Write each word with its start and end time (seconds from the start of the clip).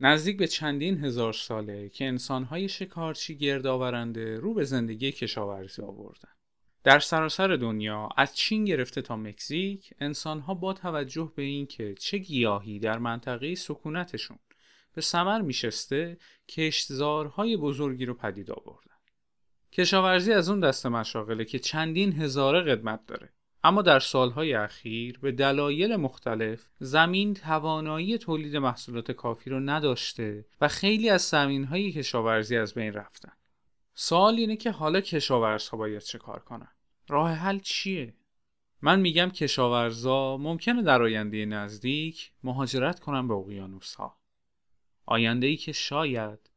نزدیک 0.00 0.36
به 0.36 0.46
چندین 0.46 1.04
هزار 1.04 1.32
ساله 1.32 1.88
که 1.88 2.04
انسانهای 2.04 2.68
شکارچی 2.68 3.36
گردآورنده 3.36 4.36
رو 4.36 4.54
به 4.54 4.64
زندگی 4.64 5.12
کشاورزی 5.12 5.82
آوردن. 5.82 6.28
در 6.84 6.98
سراسر 6.98 7.56
دنیا 7.56 8.08
از 8.16 8.36
چین 8.36 8.64
گرفته 8.64 9.02
تا 9.02 9.16
مکزیک 9.16 9.94
انسانها 10.00 10.54
با 10.54 10.72
توجه 10.72 11.32
به 11.36 11.42
اینکه 11.42 11.94
چه 11.94 12.18
گیاهی 12.18 12.78
در 12.78 12.98
منطقه 12.98 13.54
سکونتشون 13.54 14.38
به 14.94 15.00
ثمر 15.00 15.40
میشسته 15.40 16.18
کشتزارهای 16.48 17.56
بزرگی 17.56 18.06
رو 18.06 18.14
پدید 18.14 18.50
آوردن. 18.50 18.94
کشاورزی 19.72 20.32
از 20.32 20.48
اون 20.48 20.60
دست 20.60 20.86
مشاغله 20.86 21.44
که 21.44 21.58
چندین 21.58 22.12
هزاره 22.12 22.60
قدمت 22.60 23.06
داره. 23.06 23.32
اما 23.64 23.82
در 23.82 24.00
سالهای 24.00 24.54
اخیر 24.54 25.18
به 25.18 25.32
دلایل 25.32 25.96
مختلف 25.96 26.66
زمین 26.78 27.34
توانایی 27.34 28.18
تولید 28.18 28.56
محصولات 28.56 29.12
کافی 29.12 29.50
رو 29.50 29.60
نداشته 29.60 30.46
و 30.60 30.68
خیلی 30.68 31.10
از 31.10 31.22
زمینهای 31.22 31.92
کشاورزی 31.92 32.56
از 32.56 32.74
بین 32.74 32.92
رفتن. 32.92 33.32
سوال 33.94 34.34
اینه 34.34 34.56
که 34.56 34.70
حالا 34.70 35.00
کشاورزها 35.00 35.76
باید 35.76 36.02
چه 36.02 36.18
کار 36.18 36.38
کنن؟ 36.38 36.72
راه 37.08 37.32
حل 37.32 37.58
چیه؟ 37.58 38.14
من 38.82 39.00
میگم 39.00 39.30
کشاورزا 39.30 40.36
ممکنه 40.36 40.82
در 40.82 41.02
آینده 41.02 41.46
نزدیک 41.46 42.32
مهاجرت 42.42 43.00
کنن 43.00 43.28
به 43.28 43.34
اقیانوس 43.34 43.94
ها. 43.94 44.18
آینده 45.06 45.46
ای 45.46 45.56
که 45.56 45.72
شاید 45.72 46.50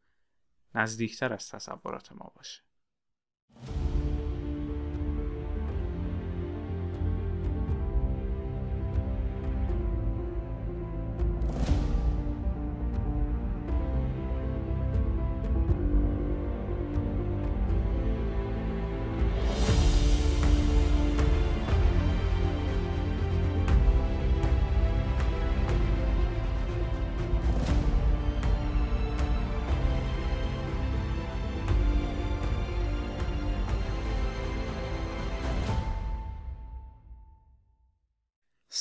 نزدیکتر 0.75 1.33
از 1.33 1.49
تصورات 1.49 2.11
ما 2.11 2.31
باشه. 2.35 2.61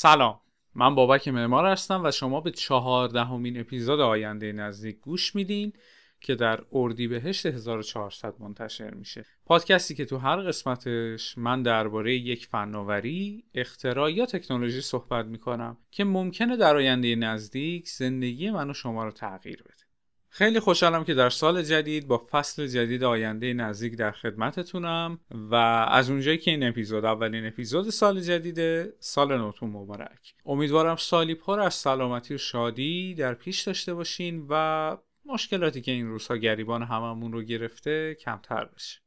سلام. 0.03 0.41
من 0.75 0.95
بابک 0.95 1.29
معمار 1.29 1.67
هستم 1.67 2.05
و 2.05 2.11
شما 2.11 2.41
به 2.41 2.51
چهاردهمین 2.51 3.61
اپیزود 3.61 4.01
آینده 4.01 4.53
نزدیک 4.53 5.01
گوش 5.01 5.35
میدین 5.35 5.73
که 6.21 6.35
در 6.35 6.61
اردیبهشت 6.73 7.47
1400 7.47 8.35
منتشر 8.39 8.95
میشه. 8.95 9.25
پادکستی 9.45 9.95
که 9.95 10.05
تو 10.05 10.19
هر 10.19 10.37
قسمتش 10.37 11.39
من 11.39 11.63
درباره 11.63 12.15
یک 12.15 12.47
فناوری 12.47 13.45
اختراع 13.55 14.13
یا 14.13 14.27
تکنولوژی 14.27 14.81
صحبت 14.81 15.27
می‌کنم 15.27 15.77
که 15.91 16.05
ممکنه 16.05 16.57
در 16.57 16.77
آینده 16.77 17.17
نزدیک 17.17 17.89
زندگی 17.89 18.51
من 18.51 18.71
و 18.71 18.75
شما 18.75 19.05
رو 19.05 19.11
تغییر 19.11 19.63
بده. 19.63 19.80
خیلی 20.33 20.61
خوشحالم 20.61 21.05
که 21.05 21.15
در 21.15 21.31
سال 21.31 21.63
جدید 21.63 22.07
با 22.07 22.27
فصل 22.31 22.67
جدید 22.67 23.05
آینده 23.05 23.53
نزدیک 23.53 23.97
در 23.97 24.11
خدمتتونم 24.11 25.21
و 25.31 25.55
از 25.91 26.11
اونجایی 26.11 26.39
که 26.39 26.51
این 26.51 26.69
اپیزود 26.69 27.05
اولین 27.05 27.47
اپیزود 27.47 27.91
سال 27.91 28.21
جدیده 28.21 28.93
سال 28.99 29.39
نوتون 29.39 29.71
مبارک. 29.71 30.35
امیدوارم 30.47 30.97
سالی 30.97 31.35
پر 31.35 31.61
از 31.61 31.75
سلامتی 31.75 32.35
و 32.35 32.39
شادی 32.39 33.15
در 33.15 33.35
پیش 33.35 33.63
داشته 33.63 33.95
باشین 33.95 34.47
و 34.49 34.97
مشکلاتی 35.25 35.81
که 35.81 35.93
این 35.93 36.07
روزها 36.07 36.37
گریبان 36.37 36.83
هممون 36.83 37.33
رو 37.33 37.43
گرفته 37.43 38.15
کمتر 38.15 38.65
بشه. 38.65 39.01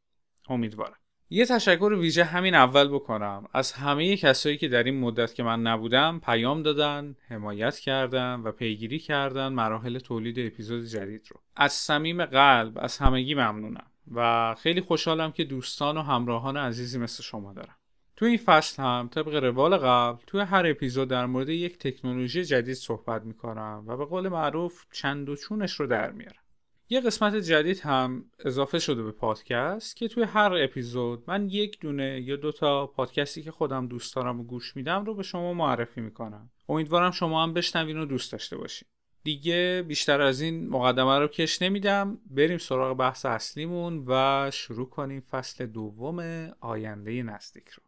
امیدوارم. 0.49 1.02
یه 1.29 1.45
تشکر 1.45 1.93
ویژه 1.99 2.23
همین 2.23 2.55
اول 2.55 2.87
بکنم 2.87 3.45
از 3.53 3.71
همه 3.71 4.17
کسایی 4.17 4.57
که 4.57 4.67
در 4.67 4.83
این 4.83 4.99
مدت 4.99 5.33
که 5.33 5.43
من 5.43 5.61
نبودم 5.61 6.21
پیام 6.25 6.63
دادن، 6.63 7.15
حمایت 7.29 7.79
کردن 7.79 8.39
و 8.39 8.51
پیگیری 8.51 8.99
کردن 8.99 9.47
مراحل 9.47 9.99
تولید 9.99 10.39
اپیزود 10.39 10.85
جدید 10.85 11.27
رو. 11.31 11.39
از 11.55 11.73
صمیم 11.73 12.25
قلب 12.25 12.77
از 12.81 12.97
همگی 12.97 13.33
ممنونم 13.33 13.87
و 14.11 14.55
خیلی 14.55 14.81
خوشحالم 14.81 15.31
که 15.31 15.43
دوستان 15.43 15.97
و 15.97 16.01
همراهان 16.01 16.57
عزیزی 16.57 16.99
مثل 16.99 17.23
شما 17.23 17.53
دارم. 17.53 17.75
تو 18.15 18.25
این 18.25 18.37
فصل 18.37 18.83
هم 18.83 19.09
طبق 19.11 19.35
روال 19.35 19.77
قبل 19.77 20.23
توی 20.27 20.41
هر 20.41 20.67
اپیزود 20.67 21.09
در 21.09 21.25
مورد 21.25 21.49
یک 21.49 21.77
تکنولوژی 21.77 22.43
جدید 22.43 22.75
صحبت 22.75 23.23
می‌کنم 23.23 23.83
و 23.87 23.97
به 23.97 24.05
قول 24.05 24.27
معروف 24.27 24.85
چند 24.91 25.29
و 25.29 25.35
چونش 25.35 25.73
رو 25.73 25.87
در 25.87 26.11
میارم. 26.11 26.42
یه 26.89 27.01
قسمت 27.01 27.35
جدید 27.35 27.79
هم 27.79 28.25
اضافه 28.45 28.79
شده 28.79 29.03
به 29.03 29.11
پادکست 29.11 29.95
که 29.95 30.07
توی 30.07 30.23
هر 30.23 30.53
اپیزود 30.53 31.23
من 31.27 31.49
یک 31.49 31.79
دونه 31.79 32.21
یا 32.21 32.35
دو 32.35 32.51
تا 32.51 32.87
پادکستی 32.87 33.43
که 33.43 33.51
خودم 33.51 33.87
دوست 33.87 34.15
دارم 34.15 34.39
و 34.39 34.43
گوش 34.43 34.75
میدم 34.75 35.05
رو 35.05 35.15
به 35.15 35.23
شما 35.23 35.53
معرفی 35.53 36.01
می‌کنم. 36.01 36.49
امیدوارم 36.69 37.11
شما 37.11 37.43
هم 37.43 37.53
بشنوین 37.53 37.97
و 37.97 38.05
دوست 38.05 38.31
داشته 38.31 38.57
باشین. 38.57 38.87
دیگه 39.23 39.85
بیشتر 39.87 40.21
از 40.21 40.41
این 40.41 40.69
مقدمه 40.69 41.19
رو 41.19 41.27
کش 41.27 41.61
نمیدم. 41.61 42.17
بریم 42.29 42.57
سراغ 42.57 42.97
بحث 42.97 43.25
اصلیمون 43.25 44.03
و 44.07 44.51
شروع 44.53 44.89
کنیم 44.89 45.19
فصل 45.19 45.65
دوم 45.65 46.19
آینده 46.59 47.23
نزدیک 47.23 47.69
رو. 47.69 47.83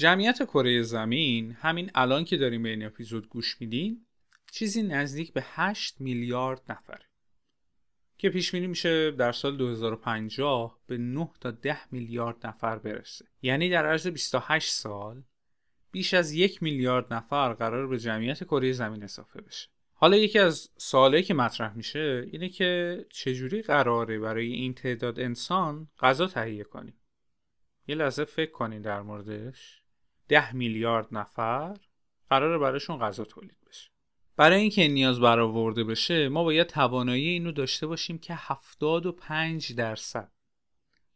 جمعیت 0.00 0.42
کره 0.42 0.82
زمین 0.82 1.52
همین 1.52 1.90
الان 1.94 2.24
که 2.24 2.36
داریم 2.36 2.62
به 2.62 2.68
این 2.68 2.86
اپیزود 2.86 3.28
گوش 3.28 3.60
میدیم 3.60 4.06
چیزی 4.52 4.82
نزدیک 4.82 5.32
به 5.32 5.44
8 5.46 6.00
میلیارد 6.00 6.62
نفره. 6.68 7.06
که 8.18 8.30
پیش 8.30 8.52
بینی 8.52 8.66
میشه 8.66 9.10
در 9.10 9.32
سال 9.32 9.56
2050 9.56 10.80
به 10.86 10.98
9 10.98 11.30
تا 11.40 11.50
10 11.50 11.78
میلیارد 11.92 12.46
نفر 12.46 12.78
برسه. 12.78 13.24
یعنی 13.42 13.70
در 13.70 13.86
عرض 13.86 14.06
28 14.06 14.70
سال 14.72 15.22
بیش 15.90 16.14
از 16.14 16.32
یک 16.32 16.62
میلیارد 16.62 17.12
نفر 17.12 17.52
قرار 17.52 17.86
به 17.86 17.98
جمعیت 17.98 18.44
کره 18.44 18.72
زمین 18.72 19.02
اضافه 19.02 19.40
بشه. 19.40 19.68
حالا 19.92 20.16
یکی 20.16 20.38
از 20.38 20.68
سوالی 20.76 21.22
که 21.22 21.34
مطرح 21.34 21.76
میشه 21.76 22.28
اینه 22.32 22.48
که 22.48 23.04
چجوری 23.10 23.62
قراره 23.62 24.18
برای 24.18 24.52
این 24.52 24.74
تعداد 24.74 25.20
انسان 25.20 25.88
غذا 25.98 26.26
تهیه 26.26 26.64
کنیم؟ 26.64 27.00
یه 27.86 27.94
لحظه 27.94 28.24
فکر 28.24 28.50
کنید 28.50 28.82
در 28.82 29.02
موردش. 29.02 29.79
ده 30.30 30.52
میلیارد 30.52 31.08
نفر 31.12 31.76
قراره 32.30 32.58
براشون 32.58 32.98
غذا 32.98 33.24
تولید 33.24 33.56
بشه. 33.66 33.90
برای 34.36 34.60
اینکه 34.60 34.82
این 34.82 34.94
نیاز 34.94 35.20
برآورده 35.20 35.84
بشه 35.84 36.28
ما 36.28 36.44
باید 36.44 36.66
توانایی 36.66 37.28
اینو 37.28 37.52
داشته 37.52 37.86
باشیم 37.86 38.18
که 38.18 38.34
75 38.36 39.74
درصد 39.74 40.32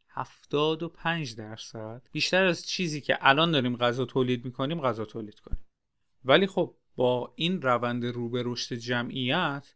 75 0.08 1.36
درصد 1.36 2.02
بیشتر 2.12 2.44
از 2.44 2.66
چیزی 2.66 3.00
که 3.00 3.18
الان 3.20 3.50
داریم 3.50 3.76
غذا 3.76 4.04
تولید 4.04 4.44
می‌کنیم 4.44 4.80
غذا 4.80 5.04
تولید 5.04 5.40
کنیم. 5.40 5.66
ولی 6.24 6.46
خب 6.46 6.74
با 6.96 7.32
این 7.36 7.62
روند 7.62 8.04
رو 8.04 8.28
به 8.28 8.42
رشد 8.46 8.74
جمعیت 8.74 9.74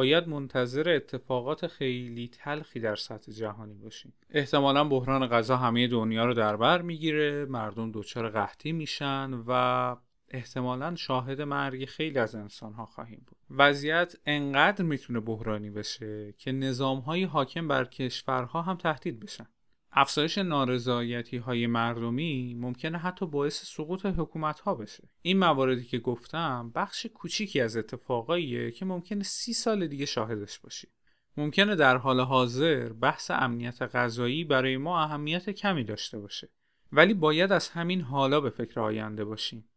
باید 0.00 0.28
منتظر 0.28 0.88
اتفاقات 0.88 1.66
خیلی 1.66 2.28
تلخی 2.28 2.80
در 2.80 2.96
سطح 2.96 3.32
جهانی 3.32 3.74
باشیم. 3.74 4.12
احتمالا 4.30 4.84
بحران 4.84 5.26
غذا 5.26 5.56
همه 5.56 5.88
دنیا 5.88 6.24
رو 6.24 6.34
در 6.34 6.56
بر 6.56 6.82
می‌گیره 6.82 7.44
مردم 7.44 7.92
دچار 7.92 8.28
قحطی 8.28 8.72
میشن 8.72 9.30
و 9.46 9.96
احتمالا 10.28 10.96
شاهد 10.96 11.40
مرگ 11.40 11.84
خیلی 11.84 12.18
از 12.18 12.34
انسان 12.34 12.72
ها 12.72 12.86
خواهیم 12.86 13.22
بود. 13.26 13.36
وضعیت 13.50 14.16
انقدر 14.26 14.84
می‌تونه 14.84 15.20
بحرانی 15.20 15.70
بشه 15.70 16.34
که 16.38 16.52
نظام 16.52 16.98
های 16.98 17.24
حاکم 17.24 17.68
بر 17.68 17.84
کشورها 17.84 18.62
هم 18.62 18.76
تهدید 18.76 19.20
بشن. 19.20 19.46
افزایش 19.92 20.38
نارضایتی 20.38 21.36
های 21.36 21.66
مردمی 21.66 22.54
ممکنه 22.54 22.98
حتی 22.98 23.26
باعث 23.26 23.64
سقوط 23.64 24.06
حکومت 24.06 24.60
ها 24.60 24.74
بشه. 24.74 25.08
این 25.22 25.38
مواردی 25.38 25.84
که 25.84 25.98
گفتم 25.98 26.72
بخش 26.74 27.06
کوچیکی 27.06 27.60
از 27.60 27.76
اتفاقاییه 27.76 28.70
که 28.70 28.84
ممکنه 28.84 29.22
سی 29.22 29.52
سال 29.52 29.86
دیگه 29.86 30.06
شاهدش 30.06 30.58
باشیم 30.58 30.90
ممکنه 31.36 31.76
در 31.76 31.96
حال 31.96 32.20
حاضر 32.20 32.88
بحث 32.92 33.30
امنیت 33.30 33.82
غذایی 33.82 34.44
برای 34.44 34.76
ما 34.76 35.02
اهمیت 35.02 35.50
کمی 35.50 35.84
داشته 35.84 36.18
باشه 36.18 36.48
ولی 36.92 37.14
باید 37.14 37.52
از 37.52 37.68
همین 37.68 38.00
حالا 38.00 38.40
به 38.40 38.50
فکر 38.50 38.80
آینده 38.80 39.24
باشیم. 39.24 39.68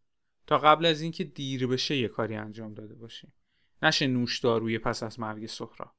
تا 0.48 0.58
قبل 0.58 0.86
از 0.86 1.02
اینکه 1.02 1.24
دیر 1.24 1.68
بشه 1.68 1.98
یه 1.98 2.08
کاری 2.08 2.36
انجام 2.36 2.74
داده 2.74 2.96
باشیم. 2.96 3.34
نشه 3.82 4.08
نوشداروی 4.08 4.80
پس 4.80 5.04
از 5.04 5.20
مرگ 5.20 5.46
سهراب. 5.46 5.92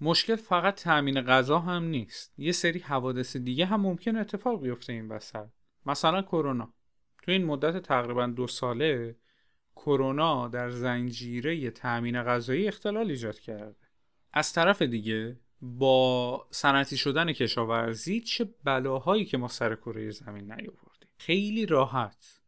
مشکل 0.00 0.36
فقط 0.36 0.74
تأمین 0.74 1.20
غذا 1.20 1.58
هم 1.58 1.84
نیست. 1.84 2.34
یه 2.38 2.52
سری 2.52 2.78
حوادث 2.78 3.36
دیگه 3.36 3.66
هم 3.66 3.80
ممکن 3.80 4.16
اتفاق 4.16 4.62
بیفته 4.62 4.92
این 4.92 5.08
وسط. 5.08 5.48
مثلا 5.86 6.22
کرونا. 6.22 6.74
تو 7.22 7.32
این 7.32 7.44
مدت 7.44 7.82
تقریبا 7.82 8.26
دو 8.26 8.46
ساله 8.46 9.16
کرونا 9.76 10.48
در 10.48 10.70
زنجیره 10.70 11.70
تأمین 11.70 12.22
غذایی 12.22 12.68
اختلال 12.68 13.10
ایجاد 13.10 13.38
کرده. 13.38 13.86
از 14.32 14.52
طرف 14.52 14.82
دیگه 14.82 15.40
با 15.60 16.46
صنعتی 16.50 16.96
شدن 16.96 17.32
کشاورزی 17.32 18.20
چه 18.20 18.54
بلاهایی 18.64 19.24
که 19.24 19.38
ما 19.38 19.48
سر 19.48 19.74
کره 19.74 20.10
زمین 20.10 20.44
نیاوردیم. 20.52 21.08
خیلی 21.18 21.66
راحت. 21.66 22.40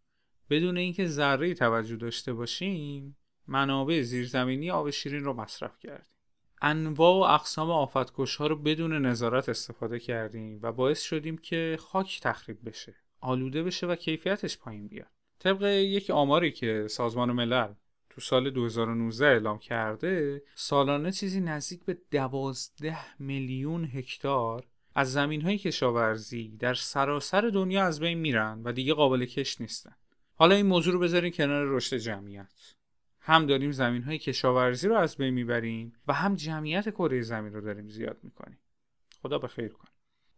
بدون 0.51 0.77
اینکه 0.77 1.07
ذره 1.07 1.55
توجه 1.55 1.97
داشته 1.97 2.33
باشیم 2.33 3.17
منابع 3.47 4.03
زیرزمینی 4.03 4.71
آب 4.71 4.91
شیرین 4.91 5.25
رو 5.25 5.33
مصرف 5.33 5.79
کردیم. 5.79 6.18
انواع 6.63 7.15
و 7.15 7.35
اقسام 7.35 7.71
آفتکش 7.71 8.37
ها 8.37 8.47
رو 8.47 8.57
بدون 8.57 9.07
نظارت 9.07 9.49
استفاده 9.49 9.99
کردیم 9.99 10.59
و 10.63 10.73
باعث 10.73 11.03
شدیم 11.03 11.39
که 11.39 11.77
خاک 11.81 12.21
تخریب 12.21 12.69
بشه 12.69 12.95
آلوده 13.21 13.63
بشه 13.63 13.87
و 13.87 13.95
کیفیتش 13.95 14.59
پایین 14.59 14.89
بیاد. 14.89 15.11
طبق 15.39 15.63
یک 15.63 16.11
آماری 16.11 16.53
که 16.53 16.87
سازمان 16.91 17.33
ملل 17.33 17.75
تو 18.11 18.21
سال 18.21 18.51
2019 18.51 19.27
اعلام 19.27 19.59
کرده 19.59 20.43
سالانه 20.55 21.13
چیزی 21.13 21.41
نزدیک 21.41 21.85
به 21.85 21.99
12 22.11 22.97
میلیون 23.19 23.85
هکتار 23.85 24.67
از 24.95 25.13
زمین 25.13 25.43
های 25.43 25.59
کشاورزی 25.59 26.57
در 26.59 26.75
سراسر 26.75 27.41
دنیا 27.41 27.85
از 27.85 28.01
بین 28.01 28.19
میرن 28.19 28.63
و 28.65 28.73
دیگه 28.73 28.95
قابل 28.95 29.25
کش 29.25 29.61
نیستن. 29.61 29.95
حالا 30.35 30.55
این 30.55 30.67
موضوع 30.67 30.93
رو 30.93 30.99
بذارین 30.99 31.33
کنار 31.33 31.67
رشد 31.67 31.97
جمعیت. 31.97 32.53
هم 33.29 33.47
داریم 33.47 33.71
زمین 33.71 34.03
های 34.03 34.19
کشاورزی 34.19 34.89
رو 34.89 34.97
از 34.97 35.17
بین 35.17 35.35
می‌بریم 35.35 35.93
و 36.07 36.13
هم 36.13 36.35
جمعیت 36.35 36.91
کره 36.91 37.21
زمین 37.21 37.53
رو 37.53 37.61
داریم 37.61 37.89
زیاد 37.89 38.19
می‌کنیم. 38.23 38.59
خدا 39.23 39.39
به 39.39 39.49
خیر 39.49 39.69
کنه. 39.69 39.91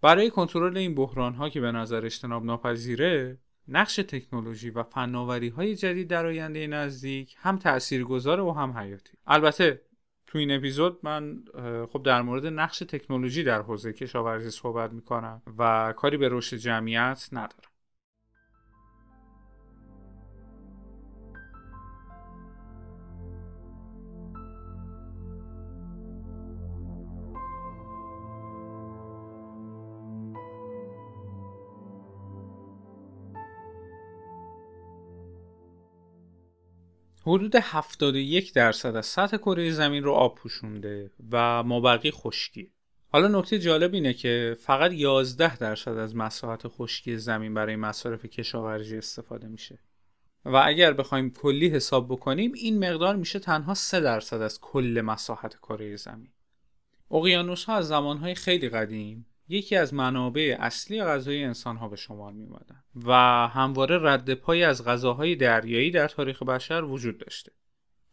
برای 0.02 0.31
کنترل 0.31 0.76
این 0.76 0.94
بحران 0.94 1.34
ها 1.34 1.48
که 1.48 1.60
به 1.60 1.72
نظر 1.72 2.04
اجتناب 2.04 2.44
ناپذیره 2.44 3.38
نقش 3.69 3.96
تکنولوژی 3.96 4.70
و 4.70 4.82
فناوری 4.82 5.48
های 5.48 5.76
جدید 5.76 6.08
در 6.08 6.26
آینده 6.26 6.66
نزدیک 6.66 7.34
هم 7.38 7.58
تاثیرگذار 7.58 8.40
و 8.40 8.52
هم 8.52 8.78
حیاتی. 8.78 9.12
البته 9.26 9.82
تو 10.26 10.38
این 10.38 10.50
اپیزود 10.50 10.98
من 11.02 11.44
خب 11.93 12.02
در 12.02 12.22
مورد 12.22 12.46
نقش 12.46 12.78
تکنولوژی 12.78 13.43
در 13.43 13.62
حوزه 13.62 13.93
کشاورزی 13.93 14.50
صحبت 14.50 14.93
می‌کنم 14.93 15.43
و 15.58 15.93
کاری 15.96 16.16
به 16.16 16.28
رشد 16.28 16.56
جمعیت 16.56 17.28
ندارم. 17.32 17.69
حدود 37.31 37.56
71 37.56 38.53
درصد 38.53 38.97
از 38.97 39.06
سطح 39.06 39.37
کره 39.37 39.71
زمین 39.71 40.05
رو 40.05 40.12
آب 40.12 40.35
پوشونده 40.35 41.11
و 41.31 41.62
مابقی 41.62 42.11
خشکی. 42.11 42.73
حالا 43.09 43.41
نکته 43.41 43.59
جالب 43.59 43.94
اینه 43.94 44.12
که 44.12 44.56
فقط 44.61 44.93
11 44.93 45.56
درصد 45.56 45.97
از 45.97 46.17
مساحت 46.17 46.69
خشکی 46.69 47.17
زمین 47.17 47.55
برای 47.55 47.77
مصارف 47.77 48.25
کشاورزی 48.25 48.99
استفاده 48.99 49.49
میشه. 49.49 49.79
و 50.44 50.62
اگر 50.65 50.93
بخوایم 50.93 51.31
کلی 51.31 51.69
حساب 51.69 52.09
بکنیم 52.09 52.53
این 52.55 52.91
مقدار 52.91 53.17
میشه 53.17 53.38
تنها 53.38 53.75
3 53.75 54.00
درصد 54.00 54.41
از 54.41 54.61
کل 54.61 55.03
مساحت 55.05 55.56
کره 55.56 55.97
زمین. 55.97 56.31
اقیانوس 57.11 57.65
ها 57.65 57.75
از 57.75 57.88
زمانهای 57.88 58.35
خیلی 58.35 58.69
قدیم 58.69 59.27
یکی 59.50 59.76
از 59.76 59.94
منابع 59.94 60.56
اصلی 60.61 61.02
غذای 61.02 61.44
انسان 61.44 61.76
ها 61.76 61.88
به 61.88 61.97
شمار 61.97 62.32
می 62.32 62.44
اومدن 62.44 62.82
و 63.06 63.12
همواره 63.49 63.99
رد 64.02 64.35
پای 64.35 64.62
از 64.62 64.85
غذاهای 64.85 65.37
دریایی 65.37 65.91
در 65.91 66.08
تاریخ 66.08 66.43
بشر 66.43 66.85
وجود 66.85 67.19
داشته. 67.19 67.52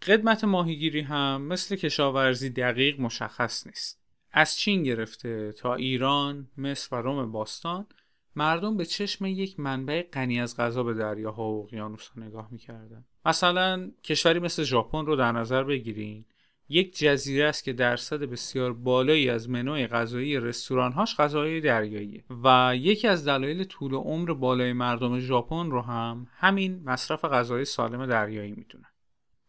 قدمت 0.08 0.44
ماهیگیری 0.44 1.02
هم 1.02 1.42
مثل 1.42 1.76
کشاورزی 1.76 2.50
دقیق 2.50 3.00
مشخص 3.00 3.68
نیست. 3.68 4.02
از 4.32 4.58
چین 4.58 4.84
گرفته 4.84 5.52
تا 5.52 5.76
ایران، 5.76 6.48
مصر 6.58 6.96
و 6.96 7.02
روم 7.02 7.32
باستان 7.32 7.88
مردم 8.36 8.78
به 8.78 8.86
چشم 8.86 9.26
یک 9.26 9.60
منبع 9.60 10.02
غنی 10.14 10.42
از 10.42 10.58
غذا 10.58 10.84
به 10.84 10.94
دریاها 10.94 11.50
و 11.50 11.64
اقیانوسها 11.64 12.22
نگاه 12.22 12.48
می‌کردن. 12.52 13.06
مثلا 13.26 13.92
کشوری 14.04 14.40
مثل 14.40 14.64
ژاپن 14.64 15.06
رو 15.06 15.16
در 15.16 15.32
نظر 15.32 15.64
بگیرین 15.64 16.26
یک 16.70 16.98
جزیره 16.98 17.46
است 17.46 17.64
که 17.64 17.74
درصد 17.74 18.20
بسیار 18.20 18.74
بالایی 18.74 19.30
از 19.30 19.50
منوی 19.50 19.88
غذایی 19.88 20.40
رستورانهاش 20.40 21.16
غذاهای 21.16 21.62
دریایی 21.62 22.24
و 22.44 22.74
یکی 22.76 23.08
از 23.08 23.28
دلایل 23.28 23.64
طول 23.64 23.94
عمر 23.94 24.34
بالای 24.34 24.74
مردم 24.74 25.20
ژاپن 25.20 25.72
رو 25.72 25.82
هم 25.82 26.28
همین 26.34 26.84
مصرف 26.84 27.26
غذای 27.26 27.66
سالم 27.66 28.06
دریایی 28.06 28.52
می‌تونه 28.52 28.86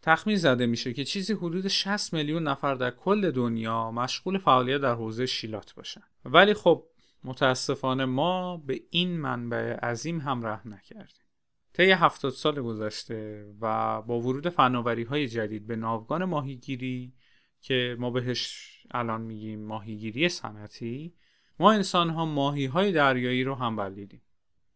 تخمین 0.03 0.37
زده 0.37 0.67
میشه 0.67 0.93
که 0.93 1.05
چیزی 1.05 1.33
حدود 1.33 1.69
60 1.69 2.13
میلیون 2.13 2.43
نفر 2.43 2.75
در 2.75 2.91
کل 2.91 3.31
دنیا 3.31 3.91
مشغول 3.91 4.39
فعالیت 4.39 4.81
در 4.81 4.95
حوزه 4.95 5.27
شیلات 5.27 5.75
باشن. 5.75 6.03
ولی 6.25 6.55
خب 6.55 6.85
متاسفانه 7.25 8.05
ما 8.05 8.57
به 8.57 8.81
این 8.91 9.21
منبع 9.21 9.77
عظیم 9.77 10.21
هم 10.21 10.47
رحم 10.47 10.75
نکردیم. 10.75 11.28
طی 11.73 11.91
هفتاد 11.91 12.33
سال 12.33 12.63
گذشته 12.63 13.47
و 13.61 14.03
با 14.03 14.21
ورود 14.21 14.49
فناوری 14.49 15.03
های 15.03 15.29
جدید 15.29 15.67
به 15.67 15.77
ناوگان 15.77 16.25
ماهیگیری 16.25 17.13
که 17.61 17.97
ما 17.99 18.11
بهش 18.11 18.69
الان 18.91 19.21
میگیم 19.21 19.65
ماهیگیری 19.65 20.29
صنعتی 20.29 21.15
ما 21.59 21.73
انسان 21.73 22.11
ها 22.11 22.25
ماهی 22.25 22.67
های 22.67 22.93
دریایی 22.93 23.45
رو 23.45 23.55
هم 23.55 23.77
بلدیدیم. 23.77 24.23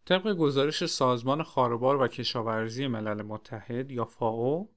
طبق 0.04 0.34
گزارش 0.34 0.84
سازمان 0.86 1.42
خاربار 1.42 2.02
و 2.02 2.08
کشاورزی 2.08 2.86
ملل 2.86 3.22
متحد 3.22 3.90
یا 3.90 4.04
فاو 4.04 4.70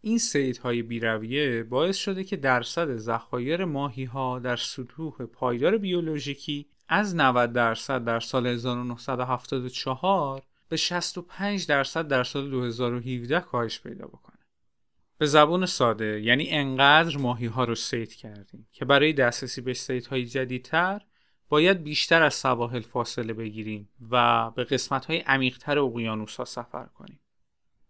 این 0.00 0.20
های 0.62 0.82
بیرویه 0.82 1.62
باعث 1.62 1.96
شده 1.96 2.24
که 2.24 2.36
درصد 2.36 2.96
ذخایر 2.96 3.64
ماهی 3.64 4.04
ها 4.04 4.38
در 4.38 4.56
سطوح 4.56 5.12
پایدار 5.12 5.78
بیولوژیکی 5.78 6.66
از 6.88 7.16
90 7.16 7.52
درصد 7.52 8.04
در 8.04 8.20
سال 8.20 8.46
1974 8.46 10.42
به 10.68 10.76
65 10.76 11.66
درصد 11.66 12.08
در 12.08 12.24
سال 12.24 12.50
2017 12.50 13.40
کاهش 13.40 13.80
پیدا 13.80 14.06
بکنه. 14.06 14.36
به 15.18 15.26
زبون 15.26 15.66
ساده 15.66 16.20
یعنی 16.20 16.50
انقدر 16.50 17.16
ماهی 17.16 17.46
ها 17.46 17.64
رو 17.64 17.74
سید 17.74 18.14
کردیم 18.14 18.68
که 18.72 18.84
برای 18.84 19.12
دسترسی 19.12 19.60
به 19.60 19.74
سید 19.74 20.06
های 20.06 20.26
جدیدتر 20.26 21.02
باید 21.48 21.82
بیشتر 21.82 22.22
از 22.22 22.34
سواحل 22.34 22.80
فاصله 22.80 23.32
بگیریم 23.32 23.88
و 24.10 24.50
به 24.50 24.64
قسمت 24.64 25.04
های 25.04 25.18
عمیقتر 25.18 25.78
اقیانوس 25.78 26.36
ها 26.36 26.44
سفر 26.44 26.86
کنیم. 26.86 27.20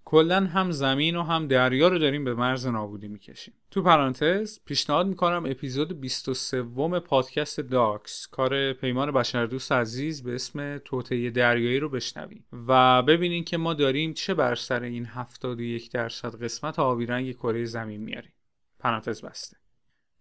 کلا 0.08 0.46
هم 0.46 0.70
زمین 0.70 1.16
و 1.16 1.22
هم 1.22 1.46
دریا 1.46 1.88
رو 1.88 1.98
داریم 1.98 2.24
به 2.24 2.34
مرز 2.34 2.66
نابودی 2.66 3.08
می‌کشیم. 3.08 3.54
تو 3.70 3.82
پرانتز 3.82 4.58
پیشنهاد 4.64 5.06
می‌کنم 5.06 5.44
اپیزود 5.46 6.00
23 6.00 6.62
پادکست 7.00 7.60
داکس 7.60 8.26
کار 8.26 8.72
پیمان 8.72 9.10
بشردوست 9.10 9.72
عزیز 9.72 10.22
به 10.22 10.34
اسم 10.34 10.78
توطعه 10.78 11.30
دریایی 11.30 11.78
رو 11.78 11.88
بشنویم 11.88 12.44
و 12.68 13.02
ببینین 13.02 13.44
که 13.44 13.56
ما 13.56 13.74
داریم 13.74 14.12
چه 14.12 14.34
بر 14.34 14.54
سر 14.54 14.82
این 14.82 15.06
71 15.06 15.92
درصد 15.92 16.42
قسمت 16.42 16.78
آبی 16.78 17.06
رنگ 17.06 17.32
کره 17.32 17.64
زمین 17.64 18.00
میاریم. 18.00 18.32
پرانتز 18.78 19.22
بسته. 19.22 19.56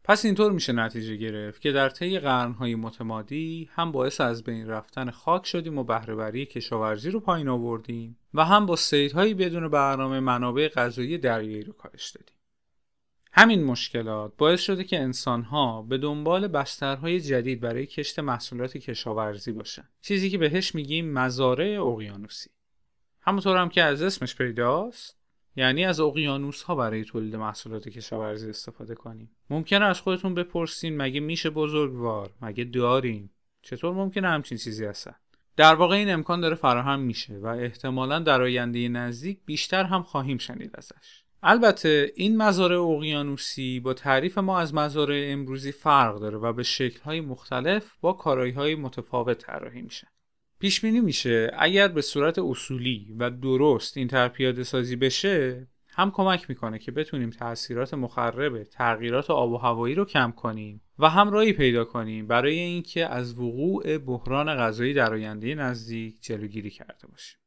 پس 0.08 0.26
اینطور 0.26 0.52
میشه 0.52 0.74
نتیجه 0.74 1.16
گرفت 1.16 1.62
که 1.62 1.72
در 1.72 1.90
طی 1.90 2.20
قرنهای 2.20 2.76
متمادی 2.76 3.70
هم 3.74 3.92
باعث 3.92 4.22
از 4.22 4.44
بین 4.44 4.68
رفتن 4.68 5.12
خاک 5.12 5.46
شدیم 5.46 5.78
و 5.78 5.84
بهرهوری 5.84 6.46
کشاورزی 6.46 7.12
رو 7.12 7.20
پایین 7.20 7.48
آوردیم 7.50 8.18
و 8.34 8.46
هم 8.46 8.66
با 8.66 8.76
سیدهایی 8.76 9.34
بدون 9.34 9.68
برنامه 9.68 10.20
منابع 10.20 10.68
غذایی 10.68 11.18
دریایی 11.18 11.64
رو 11.64 11.74
کاهش 11.74 12.10
دادیم. 12.10 12.36
همین 13.32 13.64
مشکلات 13.64 14.34
باعث 14.38 14.62
شده 14.62 14.84
که 14.84 15.00
انسانها 15.00 15.82
به 15.82 15.98
دنبال 15.98 16.48
بسترهای 16.48 17.20
جدید 17.20 17.62
برای 17.62 17.86
کشت 17.86 18.20
محصولات 18.20 18.78
کشاورزی 18.78 19.52
باشن. 19.52 19.90
چیزی 20.02 20.30
که 20.30 20.38
بهش 20.38 20.76
میگیم 20.76 21.14
مزارع 21.14 21.82
اقیانوسی. 21.82 22.50
همونطور 23.22 23.58
هم 23.58 23.70
که 23.70 23.84
از 23.84 24.02
اسمش 24.02 24.36
پیداست 24.36 25.25
یعنی 25.56 25.86
از 25.86 26.00
اقیانوس 26.00 26.64
ها 26.64 26.76
برای 26.76 27.04
تولید 27.04 27.36
محصولات 27.36 27.90
کشاورزی 27.90 28.50
استفاده 28.50 28.96
کنیم. 28.96 29.32
ممکنه 29.50 29.86
از 29.86 30.02
خودتون 30.02 30.34
بپرسین 30.34 30.98
مگه 30.98 31.20
میشه 31.20 31.50
بزرگوار؟ 31.50 32.30
مگه 32.42 32.64
داریم 32.64 33.32
چطور 33.62 33.94
ممکنه 33.94 34.28
همچین 34.28 34.58
چیزی 34.58 34.86
هستن؟ 34.86 35.16
در 35.58 35.76
واقع 35.76 35.96
این 35.96 36.14
امکان 36.14 36.42
داره 36.42 36.56
فراهم 36.56 37.00
میشه 37.00 37.34
و 37.34 37.46
احتمالا 37.46 38.20
در 38.20 38.42
آینده 38.42 38.90
نزدیک 38.90 39.40
بیشتر 39.46 39.84
هم 39.84 40.04
خواهیم 40.04 40.38
شنید 40.38 40.72
ازش. 40.74 41.24
البته 41.44 42.12
این 42.16 42.38
مزارع 42.38 42.82
اقیانوسی 42.82 43.80
با 43.80 43.94
تعریف 43.94 44.38
ما 44.38 44.60
از 44.60 44.74
مزارع 44.74 45.26
امروزی 45.28 45.72
فرق 45.72 46.20
داره 46.20 46.38
و 46.38 46.54
به 46.54 46.64
شکلهای 46.64 47.22
مختلف 47.22 47.92
با 48.02 48.14
کارایی 48.14 48.76
متفاوت 48.76 49.38
طراحی 49.38 49.82
میشه. 49.82 50.08
پیش 50.60 50.82
بینی 50.82 51.00
میشه. 51.00 51.52
اگر 51.58 51.88
به 51.88 52.02
صورت 52.02 52.40
اصولی 52.40 53.16
و 53.20 53.30
درست 53.30 53.98
این 53.98 54.08
طرح 54.08 54.28
پیاده 54.28 54.64
سازی 54.64 54.96
بشه 54.96 55.68
هم 55.90 56.12
کمک 56.12 56.50
می‌کنه 56.50 56.80
که 56.80 56.92
بتونیم 56.92 57.30
تاثیرات 57.30 57.94
مخرب 57.94 58.64
تغییرات 58.64 59.30
آب 59.30 59.52
و 59.52 59.58
هوایی 59.58 59.96
رو 59.96 60.06
کم 60.06 60.32
کنیم 60.32 60.82
و 61.00 61.10
هم 61.10 61.30
راهی 61.30 61.54
پیدا 61.54 61.86
کنیم 61.86 62.28
برای 62.28 62.60
اینکه 62.60 63.06
از 63.06 63.40
وقوع 63.40 63.98
بحران 63.98 64.56
غذایی 64.56 64.94
در 64.94 65.14
آینده 65.14 65.56
نزدیک 65.56 66.22
جلوگیری 66.22 66.70
کرده 66.70 67.08
باشیم. 67.08 67.40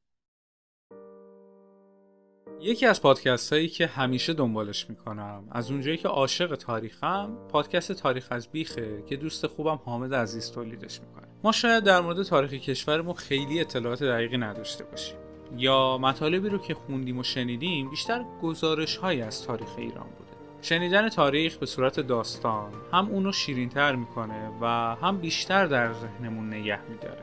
یکی 2.60 2.86
از 2.86 3.02
پادکست 3.02 3.52
هایی 3.52 3.68
که 3.68 3.86
همیشه 3.86 4.32
دنبالش 4.32 4.86
می‌کنم 4.90 5.44
از 5.50 5.70
اونجایی 5.70 5.96
که 5.96 6.08
عاشق 6.08 6.54
تاریخم 6.54 7.36
پادکست 7.48 7.92
تاریخ 7.92 8.26
از 8.30 8.48
بیخه 8.48 9.02
که 9.06 9.16
دوست 9.16 9.46
خوبم 9.46 9.80
حامد 9.84 10.14
عزیز 10.14 10.50
تولیدش 10.50 11.00
می‌کنه. 11.00 11.28
ما 11.44 11.52
شاید 11.52 11.84
در 11.84 12.00
مورد 12.00 12.22
تاریخ 12.22 12.52
کشورمون 12.52 13.14
خیلی 13.14 13.60
اطلاعات 13.60 14.02
دقیقی 14.02 14.36
نداشته 14.38 14.84
باشیم. 14.84 15.16
یا 15.56 15.98
مطالبی 15.98 16.48
رو 16.48 16.58
که 16.58 16.74
خوندیم 16.74 17.18
و 17.18 17.22
شنیدیم 17.22 17.90
بیشتر 17.90 18.24
گزارش 18.42 18.96
هایی 18.96 19.22
از 19.22 19.46
تاریخ 19.46 19.68
ایران 19.76 20.06
بوده. 20.18 20.28
شنیدن 20.62 21.08
تاریخ 21.08 21.56
به 21.56 21.66
صورت 21.66 22.00
داستان 22.00 22.72
هم 22.92 23.08
اونو 23.08 23.32
شیرینتر 23.32 23.94
می‌کنه 23.96 24.50
و 24.60 24.66
هم 25.02 25.18
بیشتر 25.18 25.66
در 25.66 25.92
ذهنمون 25.92 26.54
نگه 26.54 26.80
میداره. 26.90 27.22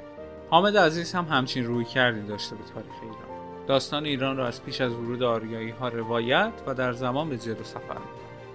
حامد 0.50 0.78
عزیز 0.78 1.14
هم 1.14 1.26
همچین 1.26 1.66
روی 1.66 1.86
کردی 1.86 2.28
داشته 2.28 2.56
به 2.56 2.64
تاریخ 2.74 2.94
ایران. 3.02 3.25
داستان 3.68 4.06
ایران 4.06 4.38
را 4.38 4.48
از 4.48 4.64
پیش 4.64 4.82
از 4.82 4.94
ورود 4.94 5.24
آریایی 5.24 5.70
ها 5.70 5.90
روایت 5.90 6.54
و 6.68 6.74
در 6.74 6.94
زمان 6.94 7.30
به 7.30 7.38
جلو 7.38 7.64
سفر 7.64 7.98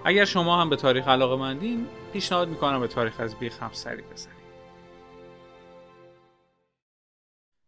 اگر 0.05 0.25
شما 0.25 0.61
هم 0.61 0.69
به 0.69 0.75
تاریخ 0.75 1.07
علاقه 1.07 1.35
مندین 1.35 1.87
پیشنهاد 2.13 2.49
می‌کنم 2.49 2.79
به 2.79 2.87
تاریخ 2.87 3.19
از 3.19 3.35
بیخ 3.35 3.63
هم 3.63 3.69
سری 3.73 4.01
بزنید. 4.01 4.41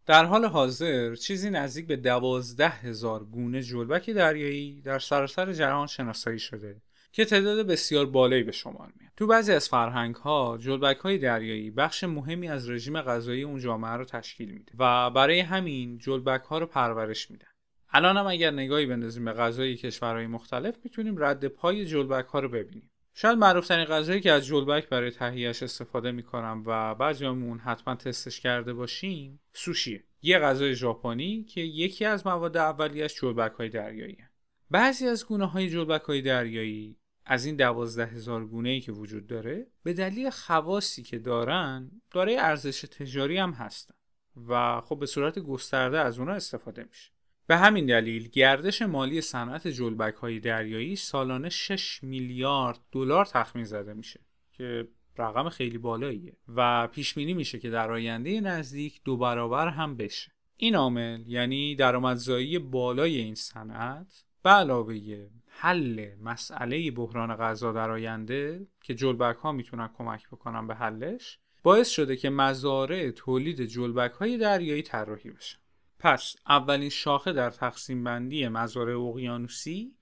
در 0.06 0.26
حال 0.26 0.46
حاضر 0.46 1.16
چیزی 1.16 1.50
نزدیک 1.50 1.88
به 1.88 1.96
دوازده 1.96 2.70
هزار 2.70 3.24
گونه 3.24 3.62
جلبک 3.62 4.10
دریایی 4.10 4.82
در 4.82 5.00
سراسر 5.00 5.54
جهان 5.54 5.88
شناسایی 5.88 6.40
شده. 6.40 6.76
که 7.16 7.26
تعداد 7.26 7.68
بسیار 7.68 8.06
بالایی 8.06 8.44
به 8.44 8.52
شمار 8.52 8.94
میاد. 9.00 9.12
تو 9.18 9.28
بعضی 9.28 9.54
از 9.54 9.70
فرهنگ 9.70 10.16
ها 10.16 10.58
جلبک 10.62 10.98
های 10.98 11.18
دریایی 11.18 11.72
بخش 11.72 12.04
مهمی 12.04 12.50
از 12.50 12.70
رژیم 12.70 13.02
غذایی 13.02 13.44
اون 13.44 13.60
جامعه 13.60 13.92
رو 13.92 14.06
تشکیل 14.06 14.52
میده 14.52 14.72
و 14.80 15.10
برای 15.10 15.40
همین 15.40 15.98
جلبک 15.98 16.42
ها 16.42 16.58
رو 16.58 16.66
پرورش 16.66 17.32
میدن. 17.32 17.48
الان 17.90 18.18
هم 18.18 18.28
اگر 18.28 18.52
نگاهی 18.52 18.86
بندازیم 18.86 19.26
به 19.26 19.34
غذای 19.34 19.76
کشورهای 19.76 20.28
مختلف 20.28 20.76
می‌تونیم 20.84 21.24
رد 21.24 21.48
پای 21.48 21.86
جلبک 21.86 22.26
ها 22.26 22.40
رو 22.40 22.50
ببینیم. 22.50 22.90
شاید 23.14 23.38
معروف 23.38 23.68
ترین 23.68 23.86
غذایی 23.86 24.22
که 24.22 24.32
از 24.32 24.46
جلبک 24.46 24.90
برای 24.90 25.12
تهیهش 25.12 25.64
استفاده 25.64 26.12
می‌کنم 26.12 26.64
و 26.66 26.96
بعضیامون 26.96 27.60
حتما 27.60 27.96
تستش 27.96 28.40
کرده 28.40 28.74
باشیم 28.74 29.40
سوشیه 29.54 30.04
یه 30.22 30.40
غذای 30.40 30.76
ژاپنی 30.76 31.44
که 31.44 31.62
یکی 31.62 32.06
از 32.06 32.28
مواد 32.28 32.58
اولیش 32.58 33.16
جلبک 33.22 33.52
های 33.52 33.70
دریایی 33.70 34.18
بعضی 34.72 35.08
از 35.08 35.26
گونه 35.26 35.46
های 35.46 35.70
جلبک 35.70 36.02
های 36.02 36.22
دریایی 36.22 36.98
از 37.26 37.46
این 37.46 37.56
دوازده 37.56 38.06
هزار 38.06 38.46
گونه 38.46 38.70
ای 38.70 38.82
که 38.82 38.92
وجود 38.92 39.28
داره 39.28 39.68
به 39.84 39.94
دلیل 39.94 40.30
خواصی 40.30 41.04
که 41.04 41.20
دارن 41.20 41.92
دارای 42.12 42.38
ارزش 42.38 42.82
تجاری 42.82 43.38
هم 43.38 43.52
هستن 43.52 43.94
و 44.48 44.82
خب 44.82 45.00
به 45.00 45.06
صورت 45.06 45.40
گسترده 45.40 46.00
از 46.00 46.20
اونا 46.20 46.34
استفاده 46.34 46.84
میشه. 46.84 47.12
به 47.48 47.58
همین 47.58 47.86
دلیل 47.86 48.28
گردش 48.28 48.82
مالی 48.82 49.22
صنعت 49.22 49.68
جلبک 49.68 50.14
های 50.14 50.40
دریایی 50.40 50.96
سالانه 50.96 51.50
6 51.50 52.04
میلیارد 52.04 52.80
دلار 52.92 53.26
تخمین 53.26 53.66
زده 53.66 53.94
میشه 53.94 54.20
که 54.52 54.88
رقم 55.18 55.50
خیلی 55.50 55.78
بالاییه 55.78 56.38
و 56.56 56.88
پیش 56.88 57.14
بینی 57.14 57.34
میشه 57.34 57.60
که 57.60 57.70
در 57.70 57.92
آینده 57.92 58.42
نزدیک 58.42 59.02
دو 59.04 59.18
برابر 59.18 59.68
هم 59.68 59.98
بشه. 59.98 60.32
این 60.58 60.76
عامل 60.76 61.24
یعنی 61.28 61.76
درآمدزایی 61.76 62.60
بالای 62.60 63.18
این 63.18 63.36
صنعت 63.36 64.24
به 64.44 64.50
علاوه 64.50 65.30
حل 65.56 66.16
مسئله 66.22 66.92
بحران 66.92 67.36
غذا 67.36 67.72
در 67.72 67.92
آینده 67.92 68.68
که 68.82 68.96
جلبک 68.96 69.36
ها 69.36 69.52
می‌تونن 69.52 69.90
کمک 69.98 70.28
بکنن 70.28 70.68
به 70.68 70.76
حلش 70.76 71.40
باعث 71.64 71.90
شده 71.90 72.16
که 72.16 72.30
مزارع 72.30 73.12
تولید 73.12 73.62
جلبک 73.62 74.12
های 74.12 74.38
دریایی 74.38 74.82
طراحی 74.82 75.32
بشه 75.32 75.58
پس 76.00 76.36
اولین 76.48 76.90
شاخه 76.90 77.34
در 77.34 77.50
تقسیم 77.50 78.04
بندی 78.04 78.48
مزارع 78.48 79.00
اقیانوسی 79.00 79.96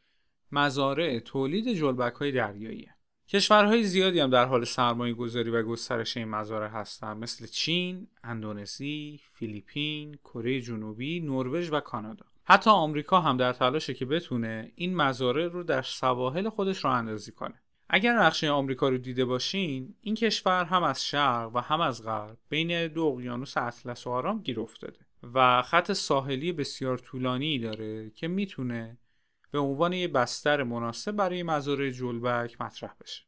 مزارع 0.52 1.20
تولید 1.20 1.74
جلبک 1.74 2.14
های 2.14 2.32
دریایی 2.32 2.88
کشورهای 3.28 3.84
زیادی 3.84 4.20
هم 4.20 4.30
در 4.30 4.46
حال 4.46 4.66
سرمایه 4.66 5.14
گذاری 5.14 5.50
و 5.50 5.64
گسترش 5.64 6.18
این 6.18 6.28
مزارع 6.28 6.68
هستند 6.68 7.24
مثل 7.24 7.48
چین، 7.48 8.08
اندونزی، 8.24 9.20
فیلیپین، 9.34 10.14
کره 10.24 10.62
جنوبی، 10.62 11.20
نروژ 11.20 11.70
و 11.72 11.80
کانادا. 11.80 12.26
حتی 12.44 12.70
آمریکا 12.70 13.22
هم 13.22 13.38
در 13.38 13.54
تلاشه 13.54 13.94
که 13.94 14.06
بتونه 14.06 14.72
این 14.76 14.96
مزارع 14.96 15.48
رو 15.48 15.64
در 15.64 15.82
سواحل 15.82 16.50
خودش 16.50 16.86
راه 16.86 16.96
اندازی 16.96 17.32
کنه. 17.32 17.62
اگر 17.90 18.14
نقشه 18.14 18.50
آمریکا 18.50 18.90
رو 18.90 18.98
دیده 18.98 19.26
باشین، 19.26 19.96
این 20.02 20.16
کشور 20.16 20.66
هم 20.66 20.84
از 20.84 21.06
شرق 21.06 21.56
و 21.56 21.60
هم 21.60 21.82
از 21.82 22.04
غرب 22.04 22.38
بین 22.50 22.88
دو 22.88 23.04
اقیانوس 23.04 23.58
اطلس 23.58 24.08
و 24.08 24.10
آرام 24.10 24.42
گیر 24.42 24.60
افتاده 24.60 25.00
و 25.34 25.62
خط 25.62 25.92
ساحلی 25.92 26.52
بسیار 26.52 26.98
طولانی 26.98 27.60
داره 27.60 28.10
که 28.10 28.28
می‌تونه 28.28 28.98
به 29.52 29.60
عنوان 29.60 29.94
یه 29.94 30.08
بستر 30.08 30.64
مناسب 30.64 31.12
برای 31.12 31.44
مزارع 31.44 31.90
جلبک 31.90 32.62
مطرح 32.62 32.94
بشه. 33.02 33.24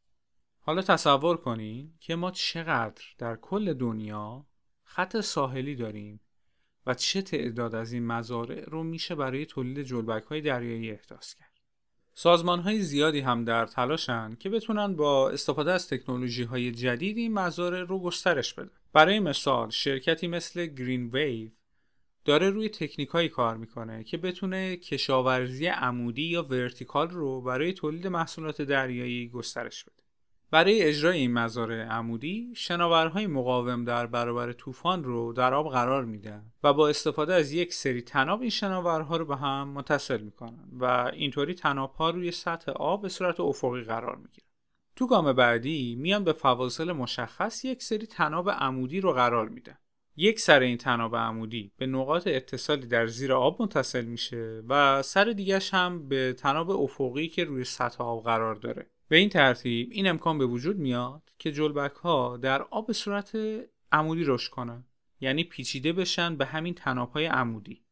حالا 0.59 0.81
تصور 0.81 1.37
کنین 1.37 1.93
که 1.99 2.15
ما 2.15 2.31
چقدر 2.31 3.03
در 3.17 3.35
کل 3.35 3.73
دنیا 3.73 4.45
خط 4.83 5.19
ساحلی 5.19 5.75
داریم 5.75 6.19
و 6.87 6.93
چه 6.93 7.21
تعداد 7.21 7.75
از 7.75 7.93
این 7.93 8.05
مزارع 8.05 8.65
رو 8.69 8.83
میشه 8.83 9.15
برای 9.15 9.45
تولید 9.45 9.81
جلبک 9.81 10.23
های 10.23 10.41
دریایی 10.41 10.91
احداث 10.91 11.35
کرد. 11.35 11.53
سازمان 12.13 12.59
های 12.59 12.81
زیادی 12.81 13.19
هم 13.19 13.45
در 13.45 13.65
تلاشن 13.65 14.35
که 14.39 14.49
بتونن 14.49 14.95
با 14.95 15.29
استفاده 15.29 15.71
از 15.71 15.87
تکنولوژی 15.87 16.43
های 16.43 16.71
جدید 16.71 17.17
این 17.17 17.33
مزارع 17.33 17.81
رو 17.83 17.99
گسترش 17.99 18.53
بدن. 18.53 18.71
برای 18.93 19.19
مثال 19.19 19.69
شرکتی 19.69 20.27
مثل 20.27 20.65
گرین 20.65 21.09
ویو 21.09 21.49
داره 22.25 22.49
روی 22.49 22.69
تکنیکایی 22.69 23.29
کار 23.29 23.57
می‌کنه 23.57 24.03
که 24.03 24.17
بتونه 24.17 24.77
کشاورزی 24.77 25.65
عمودی 25.65 26.23
یا 26.23 26.43
ورتیکال 26.43 27.09
رو 27.09 27.41
برای 27.41 27.73
تولید 27.73 28.07
محصولات 28.07 28.61
دریایی 28.61 29.29
گسترش 29.29 29.83
بده. 29.83 30.02
برای 30.53 30.81
اجرای 30.81 31.17
این 31.17 31.33
مزارع 31.33 31.85
عمودی 31.85 32.53
شناورهای 32.55 33.27
مقاوم 33.27 33.83
در 33.83 34.05
برابر 34.05 34.51
طوفان 34.51 35.03
رو 35.03 35.33
در 35.33 35.53
آب 35.53 35.71
قرار 35.71 36.05
میدن 36.05 36.45
و 36.63 36.73
با 36.73 36.89
استفاده 36.89 37.33
از 37.33 37.51
یک 37.51 37.73
سری 37.73 38.01
تناب 38.01 38.41
این 38.41 38.49
شناورها 38.49 39.17
رو 39.17 39.25
به 39.25 39.35
هم 39.35 39.67
متصل 39.67 40.21
می‌کنن 40.21 40.67
و 40.79 41.11
اینطوری 41.13 41.53
تنابها 41.53 42.09
روی 42.09 42.31
سطح 42.31 42.71
آب 42.71 43.01
به 43.01 43.09
صورت 43.09 43.39
افقی 43.39 43.81
قرار 43.81 44.15
می‌گیرن. 44.15 44.47
تو 44.95 45.07
گام 45.07 45.33
بعدی 45.33 45.95
میان 45.99 46.23
به 46.23 46.33
فواصل 46.33 46.91
مشخص 46.91 47.65
یک 47.65 47.83
سری 47.83 48.07
تناب 48.07 48.49
عمودی 48.49 49.01
رو 49.01 49.13
قرار 49.13 49.49
میدن. 49.49 49.77
یک 50.15 50.39
سر 50.39 50.59
این 50.59 50.77
تناب 50.77 51.15
عمودی 51.15 51.71
به 51.77 51.85
نقاط 51.85 52.27
اتصالی 52.27 52.87
در 52.87 53.07
زیر 53.07 53.33
آب 53.33 53.61
متصل 53.61 54.05
میشه 54.05 54.63
و 54.69 55.01
سر 55.01 55.25
دیگرش 55.25 55.73
هم 55.73 56.07
به 56.07 56.33
تناب 56.33 56.69
افقی 56.71 57.27
که 57.27 57.43
روی 57.43 57.63
سطح 57.63 58.03
آب 58.03 58.23
قرار 58.23 58.55
داره. 58.55 58.92
به 59.07 59.17
این 59.17 59.29
ترتیب 59.29 59.89
این 59.91 60.07
امکان 60.07 60.37
به 60.37 60.45
وجود 60.45 60.77
میاد 60.77 61.21
که 61.37 61.51
جلبک 61.51 61.95
ها 61.95 62.37
در 62.37 62.61
آب 62.61 62.87
به 62.87 62.93
صورت 62.93 63.37
عمودی 63.91 64.23
رشد 64.23 64.51
کنن. 64.51 64.85
یعنی 65.19 65.43
پیچیده 65.43 65.93
بشن 65.93 66.35
به 66.35 66.45
همین 66.45 66.73
تناب 66.73 67.11
های 67.11 67.25
عمودی. 67.25 67.83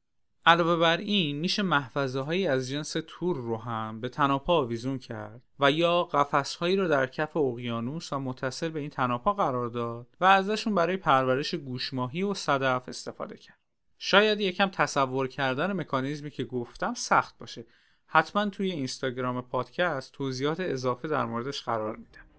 علاوه 0.46 0.76
بر 0.76 0.98
این 0.98 1.40
میشه 1.40 1.64
محفظه 1.64 2.20
هایی 2.20 2.48
از 2.48 2.70
جنس 2.70 2.96
تور 3.08 3.38
رو 3.38 3.58
هم 3.58 4.02
به 4.02 4.10
تناپا 4.10 4.58
آویزون 4.58 5.00
کرد 5.00 5.42
و 5.60 5.72
یا 5.72 6.04
قفس 6.04 6.56
هایی 6.56 6.76
رو 6.76 6.88
در 6.88 7.08
کف 7.08 7.38
اقیانوس 7.38 8.14
و 8.14 8.20
متصل 8.20 8.70
به 8.70 8.80
این 8.80 8.90
تناپا 8.90 9.34
قرار 9.34 9.70
داد 9.70 10.08
و 10.22 10.26
ازشون 10.26 10.76
برای 10.76 10.98
پرورش 10.98 11.56
گوشماهی 11.56 12.24
و 12.24 12.34
صدف 12.34 12.90
استفاده 12.90 13.38
کرد. 13.38 13.58
شاید 13.98 14.42
یکم 14.42 14.70
تصور 14.70 15.28
کردن 15.28 15.74
مکانیزمی 15.74 16.32
که 16.32 16.44
گفتم 16.44 16.94
سخت 16.94 17.38
باشه. 17.38 17.66
حتما 18.14 18.50
توی 18.50 18.72
اینستاگرام 18.72 19.42
پادکست 19.42 20.12
توضیحات 20.12 20.60
اضافه 20.60 21.08
در 21.08 21.26
موردش 21.26 21.62
قرار 21.62 21.96
میدم. 21.96 22.31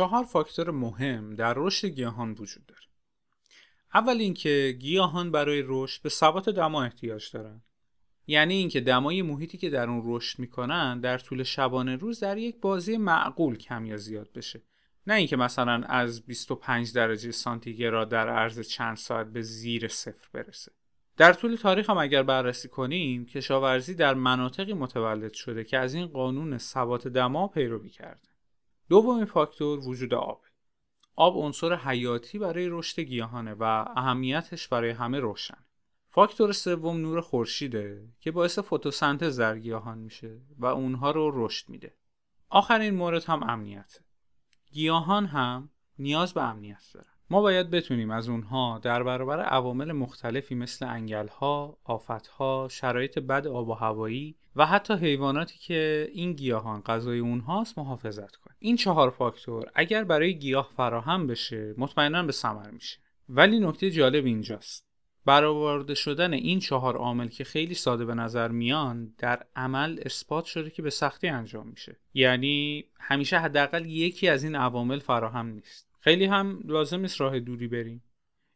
چهار 0.00 0.24
فاکتور 0.24 0.70
مهم 0.70 1.34
در 1.34 1.54
رشد 1.56 1.88
گیاهان 1.88 2.30
وجود 2.32 2.66
داره. 2.66 2.86
اول 3.94 4.16
اینکه 4.16 4.76
گیاهان 4.80 5.30
برای 5.30 5.62
رشد 5.66 6.02
به 6.02 6.08
ثبات 6.08 6.48
دما 6.48 6.82
احتیاج 6.82 7.30
دارند. 7.32 7.62
یعنی 8.26 8.54
اینکه 8.54 8.80
دمای 8.80 9.22
محیطی 9.22 9.58
که 9.58 9.70
در 9.70 9.88
اون 9.88 10.02
رشد 10.04 10.38
می‌کنن 10.38 11.00
در 11.00 11.18
طول 11.18 11.42
شبانه 11.42 11.96
روز 11.96 12.20
در 12.20 12.38
یک 12.38 12.60
بازی 12.60 12.96
معقول 12.96 13.56
کم 13.56 13.86
یا 13.86 13.96
زیاد 13.96 14.32
بشه. 14.32 14.62
نه 15.06 15.14
اینکه 15.14 15.36
مثلا 15.36 15.82
از 15.88 16.26
25 16.26 16.92
درجه 16.92 17.30
سانتیگراد 17.30 18.08
در 18.08 18.28
عرض 18.28 18.60
چند 18.60 18.96
ساعت 18.96 19.26
به 19.26 19.42
زیر 19.42 19.88
صفر 19.88 20.28
برسه. 20.32 20.72
در 21.16 21.32
طول 21.32 21.56
تاریخ 21.56 21.90
هم 21.90 21.98
اگر 21.98 22.22
بررسی 22.22 22.68
کنیم 22.68 23.26
کشاورزی 23.26 23.94
در 23.94 24.14
مناطقی 24.14 24.72
متولد 24.72 25.32
شده 25.32 25.64
که 25.64 25.78
از 25.78 25.94
این 25.94 26.06
قانون 26.06 26.58
ثبات 26.58 27.08
دما 27.08 27.48
پیروی 27.48 27.90
کرده 27.90 28.29
دومین 28.90 29.24
فاکتور 29.24 29.88
وجود 29.88 30.14
آب. 30.14 30.42
آب 31.16 31.36
عنصر 31.36 31.74
حیاتی 31.74 32.38
برای 32.38 32.68
رشد 32.68 33.00
گیاهانه 33.00 33.54
و 33.54 33.62
اهمیتش 33.96 34.68
برای 34.68 34.90
همه 34.90 35.20
روشن 35.20 35.58
فاکتور 36.08 36.52
سوم 36.52 36.96
نور 36.96 37.20
خورشیده 37.20 38.08
که 38.20 38.30
باعث 38.30 38.58
فتوسنتز 38.58 39.40
در 39.40 39.58
گیاهان 39.58 39.98
میشه 39.98 40.40
و 40.58 40.66
اونها 40.66 41.10
رو 41.10 41.46
رشد 41.46 41.68
میده. 41.68 41.96
آخرین 42.48 42.94
مورد 42.94 43.24
هم 43.24 43.42
امنیت 43.42 43.98
گیاهان 44.72 45.26
هم 45.26 45.70
نیاز 45.98 46.34
به 46.34 46.42
امنیت 46.42 46.82
دارن. 46.94 47.09
ما 47.30 47.40
باید 47.40 47.70
بتونیم 47.70 48.10
از 48.10 48.28
اونها 48.28 48.80
در 48.82 49.02
برابر 49.02 49.40
عوامل 49.40 49.92
مختلفی 49.92 50.54
مثل 50.54 50.86
انگلها، 50.86 51.78
آفتها، 51.84 52.68
شرایط 52.70 53.18
بد 53.18 53.46
آب 53.46 53.68
و 53.68 53.72
هوایی 53.72 54.36
و 54.56 54.66
حتی 54.66 54.94
حیواناتی 54.94 55.58
که 55.58 56.08
این 56.12 56.32
گیاهان 56.32 56.80
غذای 56.80 57.18
اونهاست 57.18 57.78
محافظت 57.78 58.36
کنیم. 58.36 58.56
این 58.58 58.76
چهار 58.76 59.10
فاکتور 59.10 59.70
اگر 59.74 60.04
برای 60.04 60.38
گیاه 60.38 60.70
فراهم 60.76 61.26
بشه 61.26 61.74
مطمئنا 61.78 62.22
به 62.22 62.32
ثمر 62.32 62.70
میشه. 62.70 62.98
ولی 63.28 63.60
نکته 63.60 63.90
جالب 63.90 64.24
اینجاست. 64.24 64.90
برآورده 65.24 65.94
شدن 65.94 66.32
این 66.32 66.58
چهار 66.58 66.96
عامل 66.96 67.28
که 67.28 67.44
خیلی 67.44 67.74
ساده 67.74 68.04
به 68.04 68.14
نظر 68.14 68.48
میان 68.48 69.14
در 69.18 69.46
عمل 69.56 70.00
اثبات 70.06 70.44
شده 70.44 70.70
که 70.70 70.82
به 70.82 70.90
سختی 70.90 71.28
انجام 71.28 71.66
میشه 71.66 71.96
یعنی 72.14 72.84
همیشه 73.00 73.38
حداقل 73.38 73.86
یکی 73.86 74.28
از 74.28 74.44
این 74.44 74.54
عوامل 74.54 74.98
فراهم 74.98 75.46
نیست 75.46 75.89
خیلی 76.00 76.24
هم 76.24 76.60
لازم 76.64 77.00
نیست 77.00 77.20
راه 77.20 77.40
دوری 77.40 77.68
بریم. 77.68 78.02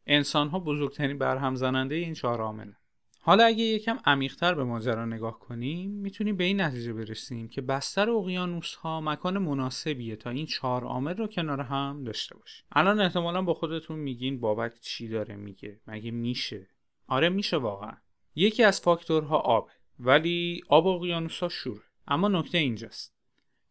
انسان 0.07 0.49
ها 0.49 0.59
بزرگترین 0.59 1.17
برهم 1.17 1.55
زننده 1.55 1.95
این 1.95 2.13
چهار 2.13 2.41
عامل 2.41 2.71
حالا 3.19 3.43
اگه 3.43 3.63
یکم 3.63 3.99
عمیقتر 4.05 4.53
به 4.53 4.63
ماجرا 4.63 5.05
نگاه 5.05 5.39
کنیم 5.39 5.91
می‌تونیم 5.91 6.37
به 6.37 6.43
این 6.43 6.61
نتیجه 6.61 6.93
برسیم 6.93 7.47
که 7.47 7.61
بستر 7.61 8.09
اقیانوس 8.09 8.75
ها 8.75 9.01
مکان 9.01 9.37
مناسبیه 9.37 10.15
تا 10.15 10.29
این 10.29 10.45
چهار 10.45 10.83
عامل 10.83 11.17
رو 11.17 11.27
کنار 11.27 11.61
هم 11.61 12.03
داشته 12.03 12.37
باشیم. 12.37 12.65
الان 12.71 13.01
احتمالا 13.01 13.41
با 13.41 13.53
خودتون 13.53 13.99
میگین 13.99 14.39
بابک 14.39 14.79
چی 14.81 15.07
داره 15.07 15.35
میگه؟ 15.35 15.79
مگه 15.87 16.11
میشه؟ 16.11 16.67
آره 17.07 17.29
میشه 17.29 17.57
واقعا. 17.57 17.97
یکی 18.35 18.63
از 18.63 18.81
فاکتورها 18.81 19.37
آب 19.37 19.69
ولی 19.99 20.61
آب 20.67 20.87
اقیانوس 20.87 21.39
ها 21.39 21.49
شوره. 21.49 21.83
اما 22.07 22.27
نکته 22.27 22.57
اینجاست 22.57 23.15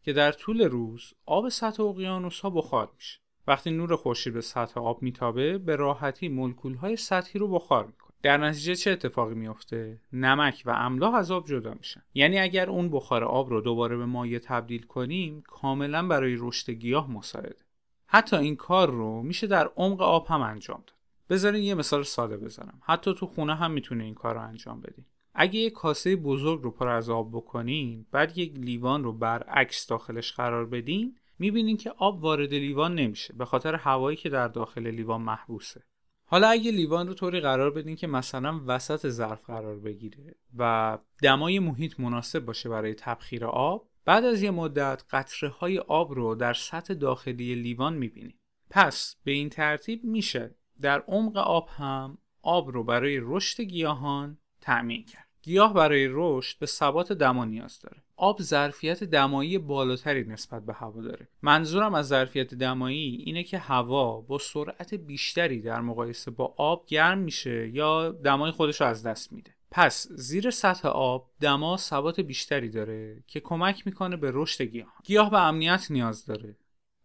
که 0.02 0.12
در 0.12 0.32
طول 0.32 0.60
روز 0.60 1.14
آب 1.26 1.48
سطح 1.48 1.82
اقیانوس 1.82 2.40
ها 2.40 2.50
بخار 2.50 2.92
میشه. 2.96 3.23
وقتی 3.46 3.70
نور 3.70 3.96
خورشید 3.96 4.34
به 4.34 4.40
سطح 4.40 4.80
آب 4.80 5.02
میتابه 5.02 5.58
به 5.58 5.76
راحتی 5.76 6.28
مولکول 6.28 6.74
های 6.74 6.96
سطحی 6.96 7.38
رو 7.38 7.48
بخار 7.48 7.86
می‌کنه. 7.86 8.04
در 8.22 8.36
نتیجه 8.36 8.74
چه 8.74 8.90
اتفاقی 8.90 9.34
میفته 9.34 10.00
نمک 10.12 10.62
و 10.66 10.70
املاح 10.70 11.14
از 11.14 11.30
آب 11.30 11.46
جدا 11.46 11.74
میشن. 11.74 12.02
یعنی 12.14 12.38
اگر 12.38 12.70
اون 12.70 12.88
بخار 12.88 13.24
آب 13.24 13.50
رو 13.50 13.60
دوباره 13.60 13.96
به 13.96 14.06
مایع 14.06 14.38
تبدیل 14.38 14.82
کنیم 14.82 15.42
کاملا 15.46 16.08
برای 16.08 16.36
رشد 16.38 16.70
گیاه 16.70 17.10
مساعده. 17.10 17.64
حتی 18.06 18.36
این 18.36 18.56
کار 18.56 18.90
رو 18.90 19.22
میشه 19.22 19.46
در 19.46 19.70
عمق 19.76 20.02
آب 20.02 20.26
هم 20.26 20.42
انجام 20.42 20.82
داد. 20.86 20.96
بذارین 21.30 21.62
یه 21.62 21.74
مثال 21.74 22.02
ساده 22.02 22.36
بزنم. 22.36 22.80
حتی 22.82 23.14
تو 23.14 23.26
خونه 23.26 23.54
هم 23.54 23.70
می‌تونه 23.70 24.04
این 24.04 24.14
کار 24.14 24.34
رو 24.34 24.40
انجام 24.40 24.80
بدین. 24.80 25.04
اگه 25.34 25.60
یک 25.60 25.72
کاسه 25.72 26.16
بزرگ 26.16 26.62
رو 26.62 26.70
پر 26.70 26.88
از 26.88 27.10
آب 27.10 27.30
بکنین 27.32 28.06
بعد 28.12 28.38
یک 28.38 28.54
لیوان 28.54 29.04
رو 29.04 29.12
برعکس 29.12 29.86
داخلش 29.86 30.32
قرار 30.32 30.66
بدین 30.66 31.16
می‌بینین 31.38 31.76
که 31.76 31.90
آب 31.90 32.22
وارد 32.22 32.54
لیوان 32.54 32.94
نمیشه 32.94 33.34
به 33.34 33.44
خاطر 33.44 33.74
هوایی 33.74 34.16
که 34.16 34.28
در 34.28 34.48
داخل 34.48 34.86
لیوان 34.86 35.22
محبوسه. 35.22 35.82
حالا 36.26 36.48
اگه 36.48 36.70
لیوان 36.70 37.06
رو 37.06 37.14
طوری 37.14 37.40
قرار 37.40 37.70
بدین 37.70 37.96
که 37.96 38.06
مثلا 38.06 38.60
وسط 38.66 39.08
ظرف 39.08 39.44
قرار 39.46 39.78
بگیره 39.78 40.34
و 40.58 40.98
دمای 41.22 41.58
محیط 41.58 42.00
مناسب 42.00 42.44
باشه 42.44 42.68
برای 42.68 42.94
تبخیر 42.94 43.44
آب 43.46 43.88
بعد 44.04 44.24
از 44.24 44.42
یه 44.42 44.50
مدت 44.50 45.04
قطره 45.11 45.48
های 45.48 45.78
آب 45.78 46.12
رو 46.12 46.35
در 46.35 46.52
سطح 46.52 46.94
داخلی 46.94 47.54
لیوان 47.54 47.94
می‌بینید 47.94 48.38
پس 48.70 49.16
به 49.24 49.32
این 49.32 49.48
ترتیب 49.48 50.04
میشه 50.04 50.54
در 50.80 51.00
عمق 51.00 51.37
آب 51.37 51.68
هم 51.68 52.18
آب 52.42 52.70
رو 52.70 52.85
برای 52.85 53.20
رشد 53.22 53.61
گیاهان 53.61 54.38
تأمین 54.61 55.04
کرد. 55.04 55.23
گیاه 55.44 55.74
برای 55.74 56.09
رشد 56.11 56.59
به 56.59 56.66
ثبات 56.66 57.12
دما 57.12 57.44
نیاز 57.44 57.80
داره. 57.80 58.02
آب 58.16 58.42
ظرفیت 58.42 59.04
دمایی 59.04 59.59
بالاتری 59.59 60.24
نسبت 60.24 60.66
به 60.66 60.72
هوا 60.72 61.02
داره. 61.02 61.28
منظورم 61.42 61.94
از 61.94 62.09
ظرفیت 62.09 62.54
دمایی 62.54 63.22
اینه 63.26 63.42
که 63.42 63.59
هوا 63.59 64.20
با 64.20 64.38
سرعت 64.38 64.94
بیشتری 64.94 65.61
در 65.61 65.80
مقایسه 65.80 66.30
با 66.30 66.54
آب 66.57 66.87
گرم 66.87 67.18
میشه 67.18 67.68
یا 67.68 68.11
دمای 68.12 68.50
خودش 68.50 68.80
رو 68.80 68.87
از 68.87 69.07
دست 69.07 69.33
میده. 69.33 69.54
پس 69.70 70.07
زیر 70.11 70.50
سطح 70.50 70.88
آب 70.88 71.30
دما 71.40 71.76
ثبات 71.76 72.20
بیشتری 72.20 72.68
داره 72.68 73.24
که 73.26 73.40
کمک 73.40 73.87
می‌کنه 73.87 74.16
به 74.16 74.30
رشد 74.35 74.64
گیاه. 74.64 74.94
گیاه 75.04 75.30
به 75.30 75.40
امنیت 75.40 75.87
نیاز 75.90 76.26
داره. 76.26 76.57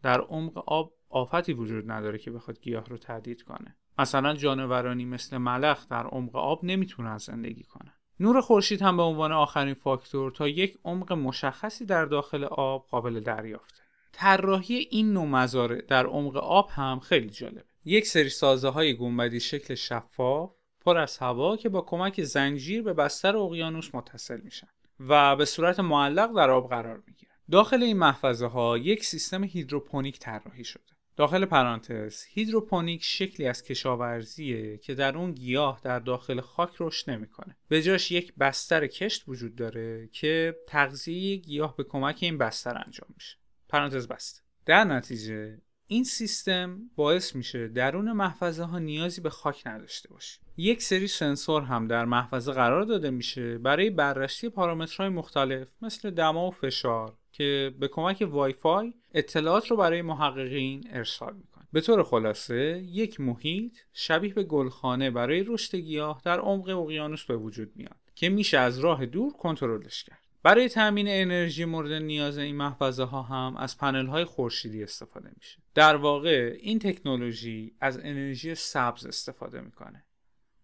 در 0.03 0.21
عمق 0.21 0.63
آب 0.67 0.93
آفتی 1.09 1.53
وجود 1.53 1.91
نداره 1.91 2.17
که 2.17 2.31
بخواد 2.31 2.59
گیاه 2.59 2.85
رو 2.85 2.97
تهدید 2.97 3.41
کنه. 3.41 3.75
مثلا 3.99 4.33
جانورانی 4.33 5.05
مثل 5.05 5.37
ملخ 5.37 5.87
در 5.87 6.03
عمق 6.07 6.35
آب 6.35 6.65
نمی‌تونن 6.65 7.17
زندگی 7.17 7.63
کنن. 7.63 7.93
نور 8.19 8.41
خورشید 8.41 8.81
هم 8.81 8.97
به 8.97 9.03
عنوان 9.03 9.31
آخرین 9.31 9.73
فاکتور 9.73 10.31
تا 10.31 10.47
یک 10.47 10.77
عمق 10.85 11.13
مشخصی 11.13 11.85
در 11.85 12.05
داخل 12.05 12.43
آب 12.43 12.87
قابل 12.91 13.19
دریافته. 13.19 13.81
طراحی 14.11 14.87
این 14.91 15.13
نوع 15.13 15.25
مزارع 15.25 15.81
در 15.81 16.05
عمق 16.05 16.37
آب 16.37 16.69
هم 16.71 16.99
خیلی 16.99 17.29
جالبه. 17.29 17.63
یک 17.85 18.07
سری 18.07 18.29
سازه 18.29 18.69
های 18.69 18.97
گنبدی 18.97 19.39
شکل 19.39 19.75
شفاف 19.75 20.51
پر 20.81 20.97
از 20.97 21.17
هوا 21.17 21.57
که 21.57 21.69
با 21.69 21.81
کمک 21.81 22.23
زنجیر 22.23 22.81
به 22.81 22.93
بستر 22.93 23.37
اقیانوس 23.37 23.95
متصل 23.95 24.41
میشن 24.41 24.67
و 24.99 25.35
به 25.35 25.45
صورت 25.45 25.79
معلق 25.79 26.35
در 26.35 26.49
آب 26.49 26.69
قرار 26.69 27.03
می‌گیرن. 27.07 27.31
داخل 27.51 27.83
این 27.83 27.97
محفظه 27.97 28.47
ها 28.47 28.77
یک 28.77 29.05
سیستم 29.05 29.43
هیدروپونیک 29.43 30.19
طراحی 30.19 30.63
شده. 30.63 30.98
داخل 31.19 31.45
پرانتز 31.45 32.23
هیدروپونیک 32.29 33.03
شکلی 33.03 33.47
از 33.47 33.63
کشاورزیه 33.63 34.77
که 34.77 34.95
در 34.95 35.17
اون 35.17 35.31
گیاه 35.31 35.81
در 35.83 35.99
داخل 35.99 36.41
خاک 36.41 36.75
رشد 36.79 37.09
نمی‌کنه. 37.09 37.57
به 37.67 37.81
جاش 37.81 38.11
یک 38.11 38.33
بستر 38.35 38.87
کشت 38.87 39.23
وجود 39.27 39.55
داره 39.55 40.09
که 40.13 40.55
تغذیه 40.67 41.35
گیاه 41.35 41.75
به 41.75 41.83
کمک 41.83 42.17
این 42.21 42.37
بستر 42.37 42.83
انجام 42.85 43.09
میشه. 43.15 43.37
پرانتز 43.69 44.07
بست. 44.07 44.43
در 44.65 44.83
نتیجه 44.83 45.61
این 45.87 46.03
سیستم 46.03 46.79
باعث 46.95 47.35
میشه 47.35 47.67
درون 47.67 48.11
محفظه 48.11 48.63
ها 48.63 48.79
نیازی 48.79 49.21
به 49.21 49.29
خاک 49.29 49.67
نداشته 49.67 50.09
باشه. 50.09 50.39
یک 50.57 50.81
سری 50.81 51.07
سنسور 51.07 51.63
هم 51.63 51.87
در 51.87 52.05
محفظه 52.05 52.51
قرار 52.51 52.83
داده 52.83 53.09
میشه 53.09 53.57
برای 53.57 53.89
بررسی 53.89 54.49
پارامترهای 54.49 55.09
مختلف 55.09 55.67
مثل 55.81 56.11
دما 56.11 56.47
و 56.47 56.51
فشار 56.51 57.18
که 57.39 57.73
به 57.79 57.87
کمک 57.87 58.27
وای 58.29 58.53
فای 58.53 58.93
اطلاعات 59.13 59.71
رو 59.71 59.77
برای 59.77 60.01
محققین 60.01 60.83
ارسال 60.91 61.33
می‌کنه. 61.33 61.67
به 61.73 61.81
طور 61.81 62.03
خلاصه 62.03 62.83
یک 62.85 63.19
محیط 63.19 63.77
شبیه 63.93 64.33
به 64.33 64.43
گلخانه 64.43 65.11
برای 65.11 65.43
رشد 65.43 65.75
گیاه 65.75 66.21
در 66.25 66.39
عمق 66.39 66.69
اقیانوس 66.69 67.25
به 67.25 67.37
وجود 67.37 67.71
میاد 67.75 67.95
که 68.15 68.29
میشه 68.29 68.57
از 68.57 68.79
راه 68.79 69.05
دور 69.05 69.33
کنترلش 69.33 70.03
کرد. 70.03 70.19
برای 70.43 70.69
تامین 70.69 71.05
انرژی 71.09 71.65
مورد 71.65 71.91
نیاز 71.91 72.37
این 72.37 72.55
محفظه 72.55 73.03
ها 73.03 73.21
هم 73.21 73.57
از 73.57 73.77
پنل 73.77 74.05
های 74.05 74.23
خورشیدی 74.25 74.83
استفاده 74.83 75.31
میشه. 75.35 75.57
در 75.75 75.95
واقع 75.95 76.57
این 76.59 76.79
تکنولوژی 76.79 77.75
از 77.81 77.97
انرژی 77.97 78.55
سبز 78.55 79.05
استفاده 79.05 79.61
می‌کنه. 79.61 80.05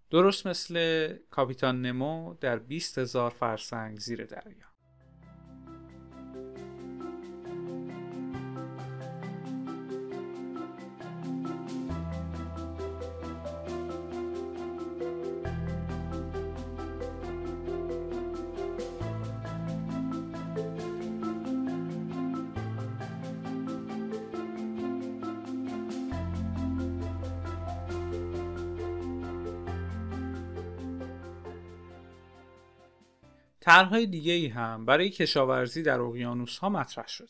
درست 0.10 0.48
مثل 0.48 1.08
کاپیتان 1.30 1.82
نمو 1.82 2.34
در 2.42 2.60
20 2.60 2.98
هزار 2.98 3.30
فرسنگ 3.30 4.00
زیر 4.00 4.26
دریا. 4.26 4.76
طرحهای 33.66 34.06
دیگه 34.06 34.34
ای 34.34 34.48
هم 34.48 34.86
برای 34.86 35.10
کشاورزی 35.10 35.84
در 35.84 36.00
اقیانوس 36.00 36.58
ها 36.58 36.70
مطرح 36.70 37.08
شده. 37.08 37.30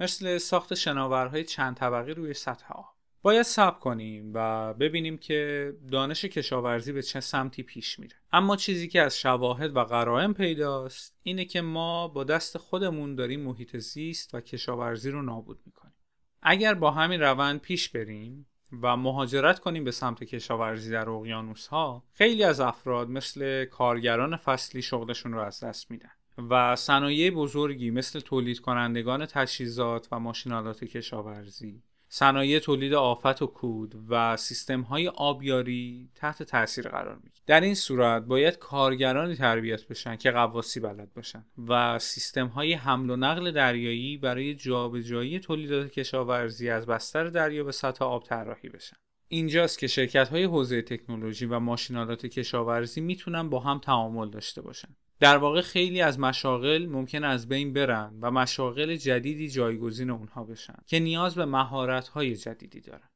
مثل 0.00 0.38
ساخت 0.38 0.74
شناورهای 0.74 1.44
چند 1.44 1.76
طبقه 1.76 2.12
روی 2.12 2.34
سطح 2.34 2.72
آب 2.72 2.94
باید 3.22 3.42
صبر 3.42 3.78
کنیم 3.78 4.30
و 4.34 4.74
ببینیم 4.74 5.18
که 5.18 5.72
دانش 5.92 6.24
کشاورزی 6.24 6.92
به 6.92 7.02
چه 7.02 7.20
سمتی 7.20 7.62
پیش 7.62 7.98
میره. 7.98 8.16
اما 8.32 8.56
چیزی 8.56 8.88
که 8.88 9.02
از 9.02 9.18
شواهد 9.18 9.76
و 9.76 9.84
قرائن 9.84 10.32
پیداست 10.32 11.18
اینه 11.22 11.44
که 11.44 11.60
ما 11.60 12.08
با 12.08 12.24
دست 12.24 12.58
خودمون 12.58 13.14
داریم 13.14 13.40
محیط 13.40 13.76
زیست 13.76 14.34
و 14.34 14.40
کشاورزی 14.40 15.10
رو 15.10 15.22
نابود 15.22 15.60
می‌کنیم. 15.66 15.94
اگر 16.42 16.74
با 16.74 16.90
همین 16.90 17.20
روند 17.20 17.60
پیش 17.60 17.88
بریم 17.88 18.46
و 18.82 18.96
مهاجرت 18.96 19.58
کنیم 19.58 19.84
به 19.84 19.90
سمت 19.90 20.24
کشاورزی 20.24 20.90
در 20.90 21.10
اقیانوس 21.10 21.66
ها 21.66 22.02
خیلی 22.12 22.44
از 22.44 22.60
افراد 22.60 23.10
مثل 23.10 23.64
کارگران 23.64 24.36
فصلی 24.36 24.82
شغلشون 24.82 25.32
رو 25.32 25.40
از 25.40 25.64
دست 25.64 25.90
میدن 25.90 26.10
و 26.50 26.76
صنایع 26.76 27.30
بزرگی 27.30 27.90
مثل 27.90 28.20
تولید 28.20 28.60
کنندگان 28.60 29.26
تجهیزات 29.26 30.08
و 30.12 30.18
ماشینالات 30.18 30.84
کشاورزی 30.84 31.82
صنایع 32.08 32.58
تولید 32.58 32.94
آفت 32.94 33.42
و 33.42 33.46
کود 33.46 34.04
و 34.08 34.36
سیستم 34.36 34.80
های 34.80 35.08
آبیاری 35.08 36.10
تحت 36.14 36.42
تاثیر 36.42 36.88
قرار 36.88 37.14
می‌گیره 37.14 37.31
در 37.46 37.60
این 37.60 37.74
صورت 37.74 38.22
باید 38.22 38.58
کارگرانی 38.58 39.36
تربیت 39.36 39.88
بشن 39.88 40.16
که 40.16 40.30
قواسی 40.30 40.80
بلد 40.80 41.14
باشن 41.14 41.44
و 41.68 41.98
سیستم 41.98 42.46
های 42.46 42.72
حمل 42.72 43.10
و 43.10 43.16
نقل 43.16 43.50
دریایی 43.50 44.16
برای 44.16 44.54
جابجایی 44.54 45.40
تولیدات 45.40 45.90
کشاورزی 45.90 46.68
از 46.68 46.86
بستر 46.86 47.24
دریا 47.24 47.64
به 47.64 47.72
سطح 47.72 48.04
آب 48.04 48.24
طراحی 48.24 48.68
بشن. 48.68 48.96
اینجاست 49.28 49.78
که 49.78 49.86
شرکت 49.86 50.28
های 50.28 50.44
حوزه 50.44 50.82
تکنولوژی 50.82 51.46
و 51.46 51.58
ماشینالات 51.58 52.26
کشاورزی 52.26 53.00
می‌تونن 53.00 53.48
با 53.48 53.60
هم 53.60 53.78
تعامل 53.78 54.30
داشته 54.30 54.62
باشن. 54.62 54.88
در 55.20 55.36
واقع 55.36 55.60
خیلی 55.60 56.00
از 56.00 56.18
مشاغل 56.18 56.86
ممکن 56.86 57.24
از 57.24 57.48
بین 57.48 57.72
برن 57.72 58.18
و 58.20 58.30
مشاغل 58.30 58.96
جدیدی 58.96 59.48
جایگزین 59.48 60.10
اونها 60.10 60.44
بشن 60.44 60.76
که 60.86 60.98
نیاز 61.00 61.34
به 61.34 61.44
مهارت 61.44 62.08
های 62.08 62.36
جدیدی 62.36 62.80
دارن. 62.80 63.08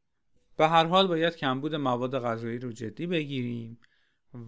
به 0.57 0.69
هر 0.69 0.85
حال 0.85 1.07
باید 1.07 1.37
کمبود 1.37 1.75
مواد 1.75 2.19
غذایی 2.19 2.59
رو 2.59 2.73
جدی 2.73 3.07
بگیریم 3.07 3.79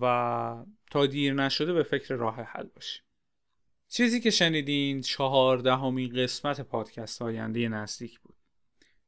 و 0.01 0.65
تا 0.91 1.07
دیر 1.07 1.35
نشده 1.35 1.73
به 1.73 1.83
فکر 1.83 2.15
راه 2.15 2.41
حل 2.41 2.67
باشیم. 2.75 3.03
چیزی 3.89 4.21
که 4.21 4.31
شنیدین 4.31 5.01
چهاردهمین 5.01 6.13
قسمت 6.23 6.61
پادکست 6.61 7.23
آینده 7.23 7.69
نزدیک 7.69 8.21
بود. 8.21 8.35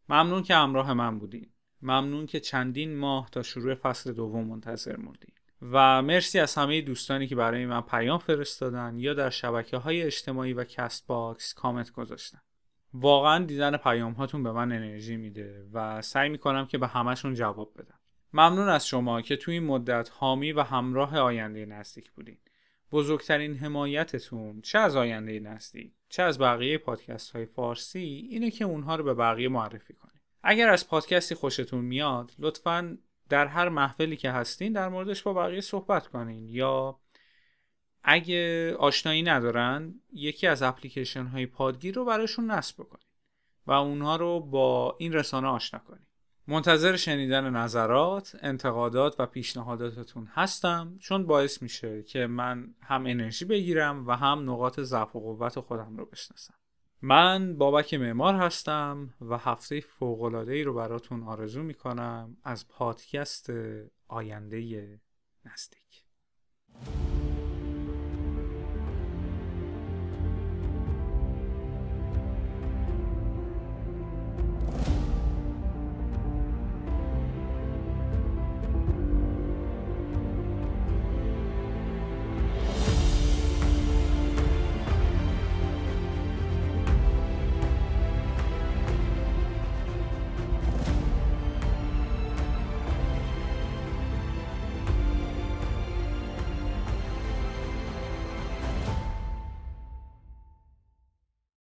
ممنون 0.08 0.42
که 0.42 0.54
همراه 0.54 0.92
من 0.92 1.18
بودین. 1.18 1.50
ممنون 1.82 2.26
که 2.26 2.40
چندین 2.40 2.96
ماه 2.96 3.30
تا 3.30 3.42
شروع 3.42 3.74
فصل 3.74 4.12
دوم 4.12 4.46
منتظر 4.46 4.96
موندین. 4.96 5.32
و 5.62 6.02
مرسی 6.02 6.38
از 6.38 6.54
همه 6.54 6.80
دوستانی 6.80 7.26
که 7.26 7.36
برای 7.36 7.66
من 7.66 7.80
پیام 7.80 8.18
فرستادن 8.18 8.98
یا 8.98 9.14
در 9.14 9.30
شبکه 9.30 9.76
های 9.76 10.02
اجتماعی 10.02 10.52
و 10.52 10.64
Castbox 10.64 11.54
کامنت 11.54 11.90
گذاشتن. 11.90 12.40
واقعا 12.94 13.44
دیدن 13.44 13.76
پیام 13.76 14.12
هاتون 14.12 14.42
به 14.42 14.52
من 14.52 14.72
انرژی 14.72 15.16
میده 15.16 15.66
و 15.72 16.02
سعی 16.02 16.28
می‌کنم 16.28 16.66
که 16.66 16.78
به 16.78 16.86
همشون 16.86 17.34
جواب 17.34 17.72
بدم. 17.78 17.99
ممنون 18.32 18.68
از 18.68 18.86
شما 18.86 19.22
که 19.22 19.36
توی 19.36 19.54
این 19.54 19.64
مدت 19.64 20.10
حامی 20.12 20.52
و 20.52 20.62
همراه 20.62 21.18
آینده 21.18 21.66
نزدیک 21.66 22.10
بودین. 22.10 22.38
بزرگترین 22.92 23.56
حمایتتون 23.56 24.60
چه 24.60 24.78
از 24.78 24.96
آینده 24.96 25.40
نزدیک 25.40 25.92
چه 26.08 26.22
از 26.22 26.38
بقیه 26.38 26.78
پادکست 26.78 27.30
های 27.30 27.46
فارسی 27.46 28.28
اینه 28.30 28.50
که 28.50 28.64
اونها 28.64 28.96
رو 28.96 29.04
به 29.04 29.14
بقیه 29.14 29.48
معرفی 29.48 29.94
کنید 29.94 30.20
اگر 30.42 30.68
از 30.68 30.88
پادکستی 30.88 31.34
خوشتون 31.34 31.84
میاد 31.84 32.32
لطفاً 32.38 32.98
در 33.28 33.46
هر 33.46 33.68
محفلی 33.68 34.16
که 34.16 34.30
هستین 34.30 34.72
در 34.72 34.88
موردش 34.88 35.22
با 35.22 35.32
بقیه 35.34 35.60
صحبت 35.60 36.06
کنین. 36.06 36.48
یا 36.48 37.00
اگه 38.02 38.74
آشنایی 38.78 39.22
ندارن 39.22 39.94
یکی 40.12 40.46
از 40.46 40.62
اپلیکیشن 40.62 41.26
های 41.26 41.46
پادگیر 41.46 41.94
رو 41.94 42.04
براشون 42.04 42.50
نصب 42.50 42.74
بکنین 42.74 43.06
و 43.66 43.72
اونها 43.72 44.16
رو 44.16 44.40
با 44.40 44.96
این 44.98 45.12
رسانه 45.12 45.48
آشنا 45.48 45.80
کنین. 45.80 46.06
منتظر 46.50 46.96
شنیدن 46.96 47.50
نظرات، 47.50 48.36
انتقادات 48.42 49.20
و 49.20 49.26
پیشنهاداتتون 49.26 50.28
هستم 50.34 50.96
چون 51.00 51.26
باعث 51.26 51.62
میشه 51.62 52.02
که 52.02 52.26
من 52.26 52.74
هم 52.82 53.06
انرژی 53.06 53.44
بگیرم 53.44 54.06
و 54.06 54.16
هم 54.16 54.50
نقاط 54.50 54.80
ضعف 54.80 55.16
و 55.16 55.20
قوت 55.20 55.60
خودم 55.60 55.96
رو 55.96 56.06
بشناسم. 56.06 56.54
من 57.02 57.56
بابک 57.56 57.94
معمار 57.94 58.34
هستم 58.34 59.14
و 59.20 59.38
هفته 59.38 59.80
فوقلاده 59.80 60.52
ای 60.52 60.62
رو 60.62 60.74
براتون 60.74 61.22
آرزو 61.22 61.62
می‌کنم 61.62 62.36
از 62.44 62.68
پادکست 62.68 63.52
آینده 64.08 65.00
نزدیک 65.44 66.04